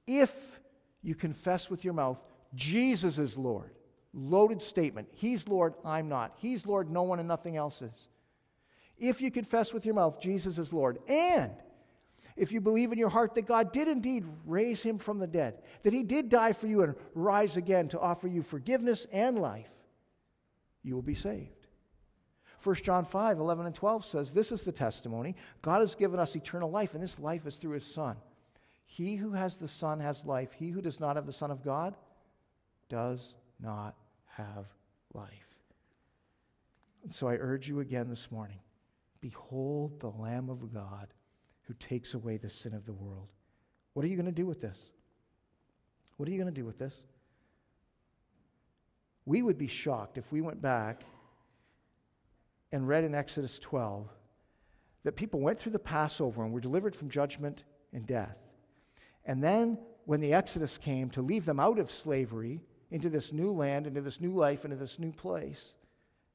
if 0.07 0.59
you 1.01 1.15
confess 1.15 1.70
with 1.70 1.84
your 1.84 1.93
mouth 1.93 2.22
Jesus 2.55 3.20
is 3.20 3.38
Lord, 3.38 3.72
loaded 4.13 4.61
statement. 4.61 5.07
He's 5.11 5.47
Lord, 5.47 5.76
I'm 5.86 6.09
not. 6.09 6.34
He's 6.38 6.65
Lord, 6.65 6.89
no 6.89 7.03
one 7.03 7.20
and 7.20 7.28
nothing 7.28 7.57
else 7.57 7.82
is. 7.82 8.07
If 8.97 9.22
you 9.22 9.32
confess 9.32 9.74
with 9.74 9.86
your 9.86 9.95
mouth 9.95 10.20
Jesus 10.20 10.57
is 10.57 10.74
Lord, 10.74 10.99
and 11.07 11.51
if 12.36 12.51
you 12.51 12.61
believe 12.61 12.91
in 12.91 12.97
your 12.97 13.09
heart 13.09 13.36
that 13.36 13.45
God 13.45 13.72
did 13.72 13.88
indeed 13.88 14.26
raise 14.45 14.82
him 14.82 14.97
from 14.97 15.20
the 15.20 15.28
dead, 15.28 15.61
that 15.84 15.93
he 15.93 16.03
did 16.03 16.30
die 16.30 16.53
for 16.53 16.67
you 16.67 16.84
and 16.84 16.95
rise 17.13 17.57
again 17.57 17.89
to 17.89 17.99
offer 17.99 18.28
you 18.28 18.41
forgiveness 18.41 19.05
and 19.11 19.38
life, 19.38 19.70
you 20.82 20.95
will 20.95 21.01
be 21.01 21.15
saved. 21.15 21.59
1 22.64 22.76
John 22.76 23.05
5, 23.05 23.39
11 23.39 23.66
and 23.66 23.76
12 23.76 24.05
says, 24.05 24.34
This 24.34 24.51
is 24.51 24.64
the 24.64 24.72
testimony. 24.72 25.36
God 25.62 25.80
has 25.80 25.95
given 25.95 26.20
us 26.20 26.36
eternal 26.36 26.70
life, 26.70 26.93
and 26.93 27.01
this 27.01 27.20
life 27.20 27.45
is 27.45 27.57
through 27.57 27.74
his 27.74 27.86
Son. 27.86 28.18
He 28.86 29.16
who 29.16 29.32
has 29.32 29.57
the 29.57 29.68
Son 29.68 29.99
has 29.99 30.26
life. 30.26 30.51
He 30.51 30.70
who 30.70 30.82
does 30.82 30.99
not 30.99 31.16
have 31.16 31.26
the 31.26 31.32
Son 31.32 31.51
of 31.51 31.64
God 31.64 31.95
does 32.89 33.36
not 33.62 33.95
have 34.26 34.66
life. 35.14 35.30
And 37.03 37.14
so 37.14 37.28
I 37.28 37.36
urge 37.36 37.68
you 37.68 37.80
again 37.80 38.10
this 38.10 38.32
morning 38.32 38.60
Behold 39.22 39.99
the 39.99 40.10
Lamb 40.10 40.49
of 40.49 40.74
God 40.74 41.07
who 41.62 41.74
takes 41.76 42.14
away 42.14 42.38
the 42.38 42.49
sin 42.49 42.74
of 42.74 42.86
the 42.86 42.93
world. 42.93 43.28
What 43.93 44.05
are 44.05 44.07
you 44.07 44.16
going 44.16 44.26
to 44.26 44.32
do 44.32 44.45
with 44.45 44.62
this? 44.62 44.91
What 46.18 46.28
are 46.28 46.32
you 46.32 46.38
going 46.38 46.53
to 46.53 46.60
do 46.60 46.66
with 46.66 46.80
this? 46.80 47.03
We 49.26 49.43
would 49.43 49.57
be 49.57 49.68
shocked 49.68 50.18
if 50.18 50.32
we 50.32 50.41
went 50.41 50.62
back 50.62 51.03
and 52.72 52.88
read 52.88 53.03
in 53.03 53.15
Exodus 53.15 53.59
12 53.59 54.07
that 55.03 55.15
people 55.15 55.39
went 55.39 55.57
through 55.57 55.72
the 55.72 55.80
Passover 55.80 56.43
and 56.43 56.53
were 56.53 56.59
delivered 56.59 56.95
from 56.95 57.09
judgment 57.09 57.63
and 57.93 58.05
death. 58.05 58.38
And 59.26 59.43
then, 59.43 59.78
when 60.05 60.22
the 60.22 60.34
Exodus 60.34 60.78
came 60.78 61.09
to 61.11 61.22
leave 61.22 61.45
them 61.45 61.59
out 61.59 61.80
of 61.80 61.91
slavery 61.91 62.61
into 62.91 63.09
this 63.09 63.32
new 63.32 63.51
land, 63.51 63.86
into 63.86 64.01
this 64.01 64.20
new 64.20 64.34
life, 64.34 64.65
into 64.65 64.76
this 64.76 64.99
new 64.99 65.11
place, 65.11 65.74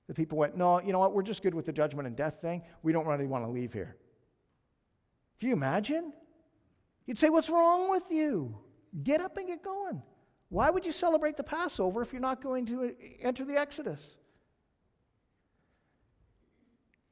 the 0.06 0.14
people 0.14 0.38
went, 0.38 0.56
No, 0.56 0.80
you 0.80 0.92
know 0.92 0.98
what? 0.98 1.14
We're 1.14 1.22
just 1.22 1.42
good 1.42 1.54
with 1.54 1.66
the 1.66 1.72
judgment 1.72 2.06
and 2.06 2.16
death 2.16 2.40
thing. 2.40 2.62
We 2.82 2.92
don't 2.92 3.06
really 3.06 3.26
want 3.26 3.44
to 3.44 3.50
leave 3.50 3.72
here. 3.72 3.96
Can 5.40 5.48
you 5.48 5.54
imagine? 5.54 6.12
You'd 7.06 7.18
say, 7.18 7.30
What's 7.30 7.50
wrong 7.50 7.90
with 7.90 8.10
you? 8.10 8.56
Get 9.02 9.20
up 9.20 9.36
and 9.36 9.46
get 9.46 9.62
going. 9.62 10.02
Why 10.50 10.70
would 10.70 10.86
you 10.86 10.92
celebrate 10.92 11.36
the 11.36 11.42
Passover 11.42 12.02
if 12.02 12.12
you're 12.12 12.22
not 12.22 12.42
going 12.42 12.66
to 12.66 12.84
uh, 12.84 12.88
enter 13.20 13.44
the 13.44 13.58
Exodus? 13.58 14.18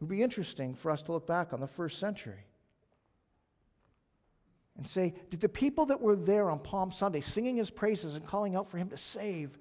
It 0.03 0.07
would 0.07 0.17
be 0.17 0.23
interesting 0.25 0.75
for 0.75 0.91
us 0.91 1.01
to 1.03 1.13
look 1.13 1.29
back 1.29 1.53
on 1.53 1.61
the 1.61 1.67
first 1.69 2.01
century 2.01 2.45
and 4.77 4.85
say, 4.85 5.15
did 5.31 5.39
the 5.39 5.49
people 5.49 5.87
that 5.87 6.01
were 6.01 6.17
there 6.17 6.51
on 6.51 6.59
Palm 6.59 6.91
Sunday 6.91 7.21
singing 7.21 7.57
his 7.57 7.71
praises 7.71 8.17
and 8.17 8.27
calling 8.27 8.57
out 8.57 8.69
for 8.69 8.79
him 8.79 8.89
to 8.89 8.97
save, 8.97 9.57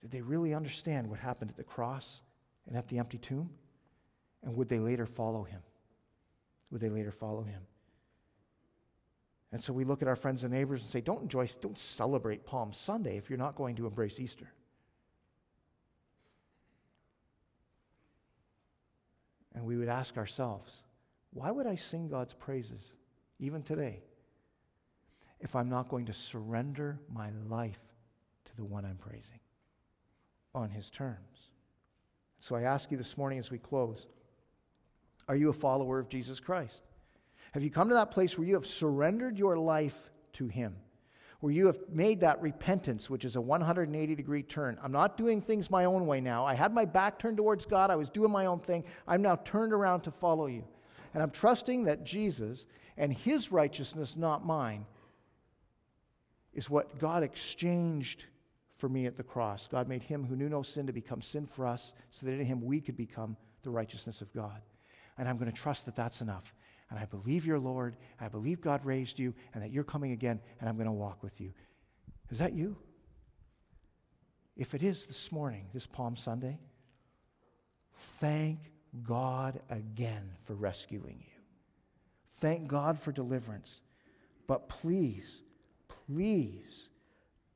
did 0.00 0.12
they 0.12 0.20
really 0.20 0.54
understand 0.54 1.10
what 1.10 1.18
happened 1.18 1.50
at 1.50 1.56
the 1.56 1.64
cross 1.64 2.22
and 2.68 2.76
at 2.76 2.86
the 2.86 3.00
empty 3.00 3.18
tomb? 3.18 3.50
And 4.44 4.54
would 4.54 4.68
they 4.68 4.78
later 4.78 5.04
follow 5.04 5.42
him? 5.42 5.62
Would 6.70 6.80
they 6.80 6.90
later 6.90 7.10
follow 7.10 7.42
him? 7.42 7.62
And 9.50 9.60
so 9.60 9.72
we 9.72 9.82
look 9.82 10.00
at 10.00 10.06
our 10.06 10.14
friends 10.14 10.44
and 10.44 10.54
neighbors 10.54 10.82
and 10.82 10.88
say, 10.88 11.00
don't 11.00 11.22
enjoy, 11.22 11.48
don't 11.60 11.76
celebrate 11.76 12.46
Palm 12.46 12.72
Sunday 12.72 13.16
if 13.16 13.30
you're 13.30 13.36
not 13.36 13.56
going 13.56 13.74
to 13.74 13.88
embrace 13.88 14.20
Easter. 14.20 14.48
And 19.60 19.68
we 19.68 19.76
would 19.76 19.90
ask 19.90 20.16
ourselves, 20.16 20.72
why 21.34 21.50
would 21.50 21.66
I 21.66 21.74
sing 21.74 22.08
God's 22.08 22.32
praises 22.32 22.94
even 23.38 23.62
today 23.62 24.00
if 25.38 25.54
I'm 25.54 25.68
not 25.68 25.90
going 25.90 26.06
to 26.06 26.14
surrender 26.14 26.98
my 27.12 27.28
life 27.46 27.78
to 28.46 28.56
the 28.56 28.64
one 28.64 28.86
I'm 28.86 28.96
praising 28.96 29.38
on 30.54 30.70
his 30.70 30.88
terms? 30.88 31.50
So 32.38 32.56
I 32.56 32.62
ask 32.62 32.90
you 32.90 32.96
this 32.96 33.18
morning 33.18 33.38
as 33.38 33.50
we 33.50 33.58
close 33.58 34.06
are 35.28 35.36
you 35.36 35.50
a 35.50 35.52
follower 35.52 35.98
of 35.98 36.08
Jesus 36.08 36.40
Christ? 36.40 36.82
Have 37.52 37.62
you 37.62 37.70
come 37.70 37.90
to 37.90 37.94
that 37.96 38.10
place 38.10 38.38
where 38.38 38.46
you 38.46 38.54
have 38.54 38.66
surrendered 38.66 39.38
your 39.38 39.58
life 39.58 40.10
to 40.32 40.48
him? 40.48 40.74
Where 41.40 41.52
you 41.52 41.66
have 41.66 41.78
made 41.90 42.20
that 42.20 42.40
repentance, 42.40 43.08
which 43.08 43.24
is 43.24 43.36
a 43.36 43.40
180 43.40 44.14
degree 44.14 44.42
turn. 44.42 44.78
I'm 44.82 44.92
not 44.92 45.16
doing 45.16 45.40
things 45.40 45.70
my 45.70 45.86
own 45.86 46.06
way 46.06 46.20
now. 46.20 46.44
I 46.44 46.54
had 46.54 46.72
my 46.72 46.84
back 46.84 47.18
turned 47.18 47.38
towards 47.38 47.66
God, 47.66 47.90
I 47.90 47.96
was 47.96 48.10
doing 48.10 48.30
my 48.30 48.46
own 48.46 48.60
thing. 48.60 48.84
I'm 49.08 49.22
now 49.22 49.36
turned 49.36 49.72
around 49.72 50.02
to 50.02 50.10
follow 50.10 50.46
you. 50.46 50.64
And 51.14 51.22
I'm 51.22 51.30
trusting 51.30 51.84
that 51.84 52.04
Jesus 52.04 52.66
and 52.96 53.12
his 53.12 53.50
righteousness, 53.50 54.16
not 54.16 54.44
mine, 54.44 54.84
is 56.52 56.68
what 56.68 56.98
God 56.98 57.22
exchanged 57.22 58.26
for 58.76 58.88
me 58.88 59.06
at 59.06 59.16
the 59.16 59.22
cross. 59.22 59.66
God 59.66 59.88
made 59.88 60.02
him 60.02 60.24
who 60.24 60.36
knew 60.36 60.48
no 60.48 60.62
sin 60.62 60.86
to 60.86 60.92
become 60.92 61.22
sin 61.22 61.46
for 61.46 61.66
us, 61.66 61.94
so 62.10 62.26
that 62.26 62.32
in 62.32 62.44
him 62.44 62.62
we 62.62 62.80
could 62.80 62.96
become 62.96 63.36
the 63.62 63.70
righteousness 63.70 64.20
of 64.20 64.32
God. 64.32 64.60
And 65.18 65.28
I'm 65.28 65.36
going 65.36 65.50
to 65.50 65.56
trust 65.56 65.86
that 65.86 65.96
that's 65.96 66.20
enough 66.20 66.52
and 66.90 66.98
I 66.98 67.04
believe 67.04 67.46
you're 67.46 67.58
Lord, 67.58 67.96
I 68.20 68.28
believe 68.28 68.60
God 68.60 68.84
raised 68.84 69.18
you, 69.18 69.32
and 69.54 69.62
that 69.62 69.70
you're 69.70 69.84
coming 69.84 70.12
again, 70.12 70.40
and 70.58 70.68
I'm 70.68 70.76
going 70.76 70.86
to 70.86 70.92
walk 70.92 71.22
with 71.22 71.40
you. 71.40 71.52
Is 72.30 72.38
that 72.38 72.52
you? 72.52 72.76
If 74.56 74.74
it 74.74 74.82
is 74.82 75.06
this 75.06 75.32
morning, 75.32 75.66
this 75.72 75.86
Palm 75.86 76.16
Sunday, 76.16 76.58
thank 78.18 78.58
God 79.02 79.60
again 79.70 80.30
for 80.44 80.54
rescuing 80.54 81.18
you. 81.20 81.40
Thank 82.34 82.66
God 82.66 82.98
for 82.98 83.12
deliverance. 83.12 83.80
But 84.46 84.68
please, 84.68 85.42
please 86.06 86.88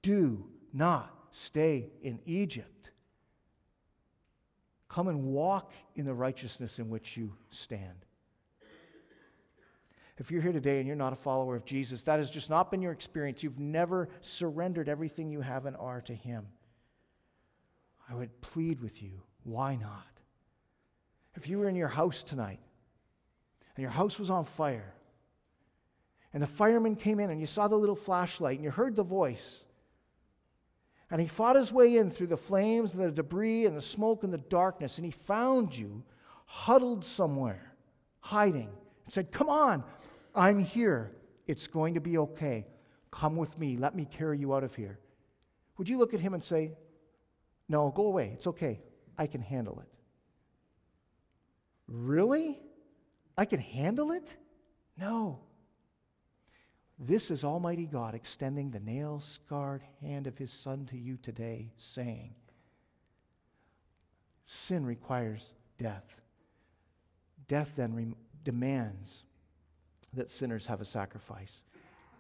do 0.03 0.47
not 0.73 1.13
stay 1.31 1.91
in 2.03 2.21
Egypt. 2.25 2.91
Come 4.89 5.09
and 5.09 5.25
walk 5.25 5.73
in 5.97 6.05
the 6.05 6.15
righteousness 6.15 6.79
in 6.79 6.89
which 6.89 7.17
you 7.17 7.33
stand. 7.51 8.05
If 10.19 10.31
you're 10.31 10.43
here 10.43 10.53
today 10.53 10.79
and 10.79 10.87
you're 10.87 10.97
not 10.97 11.13
a 11.13 11.17
follower 11.17 11.57
of 11.57 11.65
Jesus, 11.65 12.03
that 12.03 12.19
has 12.19 12.31
just 12.31 12.49
not 12.49 12.71
been 12.71 12.81
your 12.81 12.93
experience. 12.93 13.43
You've 13.43 13.59
never 13.59 14.09
surrendered 14.21 14.89
everything 14.89 15.29
you 15.29 15.41
have 15.41 15.67
and 15.67 15.77
are 15.77 16.01
to 16.03 16.15
Him. 16.15 16.47
I 18.09 18.15
would 18.15 18.41
plead 18.41 18.81
with 18.81 19.03
you, 19.03 19.23
why 19.43 19.77
not? 19.77 20.07
If 21.35 21.49
you 21.49 21.59
were 21.59 21.69
in 21.69 21.75
your 21.75 21.89
house 21.89 22.23
tonight 22.23 22.61
and 23.75 23.83
your 23.83 23.91
house 23.91 24.19
was 24.21 24.31
on 24.31 24.45
fire, 24.45 24.95
and 26.33 26.43
the 26.43 26.47
fireman 26.47 26.97
came 26.97 27.19
in 27.19 27.31
and 27.31 27.41
you 27.41 27.47
saw 27.47 27.67
the 27.67 27.77
little 27.77 27.97
flashlight 27.97 28.57
and 28.57 28.65
you 28.65 28.71
heard 28.71 28.95
the 28.95 29.03
voice, 29.03 29.65
and 31.11 31.21
he 31.21 31.27
fought 31.27 31.57
his 31.57 31.73
way 31.73 31.97
in 31.97 32.11
through 32.11 32.29
the 32.29 32.37
flames 32.37 32.95
and 32.95 33.03
the 33.03 33.11
debris 33.11 33.67
and 33.67 33.77
the 33.77 33.83
smoke 33.83 34.23
and 34.23 34.33
the 34.33 34.39
darkness, 34.39 34.99
and 34.99 35.05
he 35.05 35.11
found 35.11 35.77
you 35.77 36.05
huddled 36.47 37.05
somewhere, 37.05 37.73
hiding, 38.21 38.71
and 39.05 39.13
said, 39.13 39.33
Come 39.33 39.49
on, 39.49 39.85
I'm 40.35 40.59
here. 40.59 41.13
It's 41.47 41.67
going 41.67 41.95
to 41.95 42.01
be 42.01 42.19
okay. 42.19 42.67
Come 43.11 43.37
with 43.37 43.59
me. 43.59 43.77
Let 43.77 43.95
me 43.95 44.07
carry 44.07 44.39
you 44.39 44.55
out 44.55 44.65
of 44.65 44.75
here. 44.75 44.99
Would 45.79 45.89
you 45.89 45.99
look 45.99 46.15
at 46.15 46.21
him 46.21 46.35
and 46.35 46.43
say, 46.43 46.73
No, 47.69 47.91
go 47.91 48.07
away. 48.07 48.31
It's 48.35 48.47
okay. 48.47 48.81
I 49.17 49.27
can 49.27 49.41
handle 49.41 49.81
it. 49.81 49.89
Really? 51.87 52.61
I 53.37 53.45
can 53.45 53.61
handle 53.61 54.13
it? 54.13 54.37
No. 54.99 55.41
This 56.99 57.31
is 57.31 57.45
Almighty 57.45 57.87
God 57.87 58.15
extending 58.15 58.71
the 58.71 58.81
nail 58.81 59.21
scarred 59.21 59.83
hand 60.01 60.27
of 60.27 60.39
His 60.39 60.53
Son 60.53 60.87
to 60.87 60.97
you 60.97 61.17
today, 61.17 61.73
saying, 61.77 62.35
Sin 64.45 64.87
requires 64.87 65.53
death. 65.79 66.21
Death 67.49 67.73
then 67.77 67.95
re- 67.95 68.15
demands 68.45 69.25
that 70.17 70.31
sinners 70.31 70.67
have 70.67 70.81
a 70.81 70.85
sacrifice. 70.85 71.63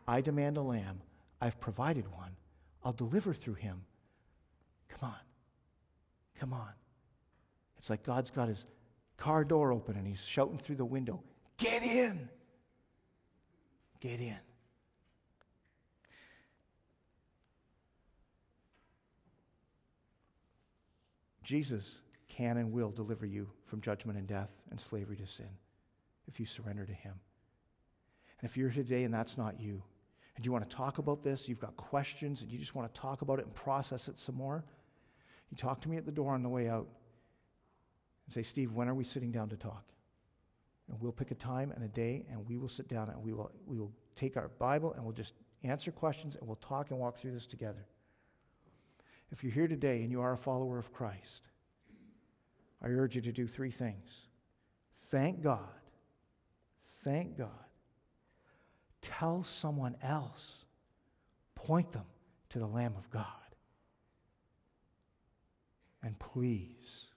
I 0.06 0.20
demand 0.20 0.56
a 0.56 0.62
lamb. 0.62 1.00
I've 1.40 1.58
provided 1.60 2.10
one. 2.12 2.36
I'll 2.84 2.92
deliver 2.92 3.32
through 3.32 3.54
him. 3.54 3.82
Come 4.88 5.10
on. 5.10 5.20
Come 6.38 6.52
on. 6.52 6.70
It's 7.78 7.90
like 7.90 8.02
God's 8.02 8.30
got 8.30 8.48
his 8.48 8.66
car 9.16 9.44
door 9.44 9.72
open 9.72 9.96
and 9.96 10.06
he's 10.06 10.24
shouting 10.24 10.58
through 10.58 10.76
the 10.76 10.84
window, 10.84 11.22
Get 11.56 11.82
in! 11.82 12.28
Get 14.00 14.20
in. 14.20 14.36
Jesus 21.44 21.98
can 22.28 22.56
and 22.56 22.72
will 22.72 22.90
deliver 22.90 23.26
you 23.26 23.48
from 23.66 23.80
judgment 23.80 24.18
and 24.18 24.26
death 24.26 24.50
and 24.70 24.80
slavery 24.80 25.16
to 25.16 25.26
sin 25.26 25.48
if 26.26 26.40
you 26.40 26.46
surrender 26.46 26.86
to 26.86 26.92
Him. 26.92 27.12
And 28.44 28.50
if 28.50 28.58
you're 28.58 28.68
here 28.68 28.82
today 28.82 29.04
and 29.04 29.14
that's 29.14 29.38
not 29.38 29.58
you, 29.58 29.82
and 30.36 30.44
you 30.44 30.52
want 30.52 30.68
to 30.68 30.76
talk 30.76 30.98
about 30.98 31.22
this, 31.22 31.48
you've 31.48 31.60
got 31.60 31.74
questions, 31.78 32.42
and 32.42 32.52
you 32.52 32.58
just 32.58 32.74
want 32.74 32.92
to 32.92 33.00
talk 33.00 33.22
about 33.22 33.38
it 33.38 33.46
and 33.46 33.54
process 33.54 34.06
it 34.06 34.18
some 34.18 34.34
more, 34.34 34.66
you 35.50 35.56
talk 35.56 35.80
to 35.80 35.88
me 35.88 35.96
at 35.96 36.04
the 36.04 36.12
door 36.12 36.34
on 36.34 36.42
the 36.42 36.48
way 36.50 36.68
out 36.68 36.86
and 38.26 38.34
say, 38.34 38.42
Steve, 38.42 38.72
when 38.72 38.86
are 38.86 38.94
we 38.94 39.02
sitting 39.02 39.32
down 39.32 39.48
to 39.48 39.56
talk? 39.56 39.86
And 40.90 41.00
we'll 41.00 41.10
pick 41.10 41.30
a 41.30 41.34
time 41.34 41.72
and 41.74 41.82
a 41.84 41.88
day, 41.88 42.26
and 42.30 42.46
we 42.46 42.58
will 42.58 42.68
sit 42.68 42.86
down 42.86 43.08
and 43.08 43.24
we 43.24 43.32
will, 43.32 43.50
we 43.64 43.78
will 43.78 43.90
take 44.14 44.36
our 44.36 44.48
Bible 44.58 44.92
and 44.92 45.02
we'll 45.02 45.14
just 45.14 45.32
answer 45.62 45.90
questions 45.90 46.36
and 46.36 46.46
we'll 46.46 46.56
talk 46.56 46.90
and 46.90 47.00
walk 47.00 47.16
through 47.16 47.32
this 47.32 47.46
together. 47.46 47.86
If 49.30 49.42
you're 49.42 49.54
here 49.54 49.68
today 49.68 50.02
and 50.02 50.10
you 50.10 50.20
are 50.20 50.34
a 50.34 50.36
follower 50.36 50.78
of 50.78 50.92
Christ, 50.92 51.44
I 52.82 52.88
urge 52.88 53.16
you 53.16 53.22
to 53.22 53.32
do 53.32 53.46
three 53.46 53.70
things. 53.70 54.28
Thank 54.98 55.40
God. 55.40 55.72
Thank 57.04 57.38
God. 57.38 57.63
Tell 59.04 59.42
someone 59.42 59.96
else. 60.02 60.64
Point 61.54 61.92
them 61.92 62.06
to 62.48 62.58
the 62.58 62.66
Lamb 62.66 62.94
of 62.96 63.10
God. 63.10 63.26
And 66.02 66.18
please, 66.18 67.08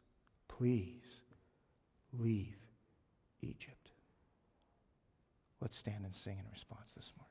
please 0.50 1.22
leave 2.12 2.58
Egypt. 3.42 3.92
Let's 5.62 5.78
stand 5.78 6.04
and 6.04 6.14
sing 6.14 6.38
in 6.38 6.46
response 6.52 6.94
this 6.94 7.14
morning. 7.18 7.26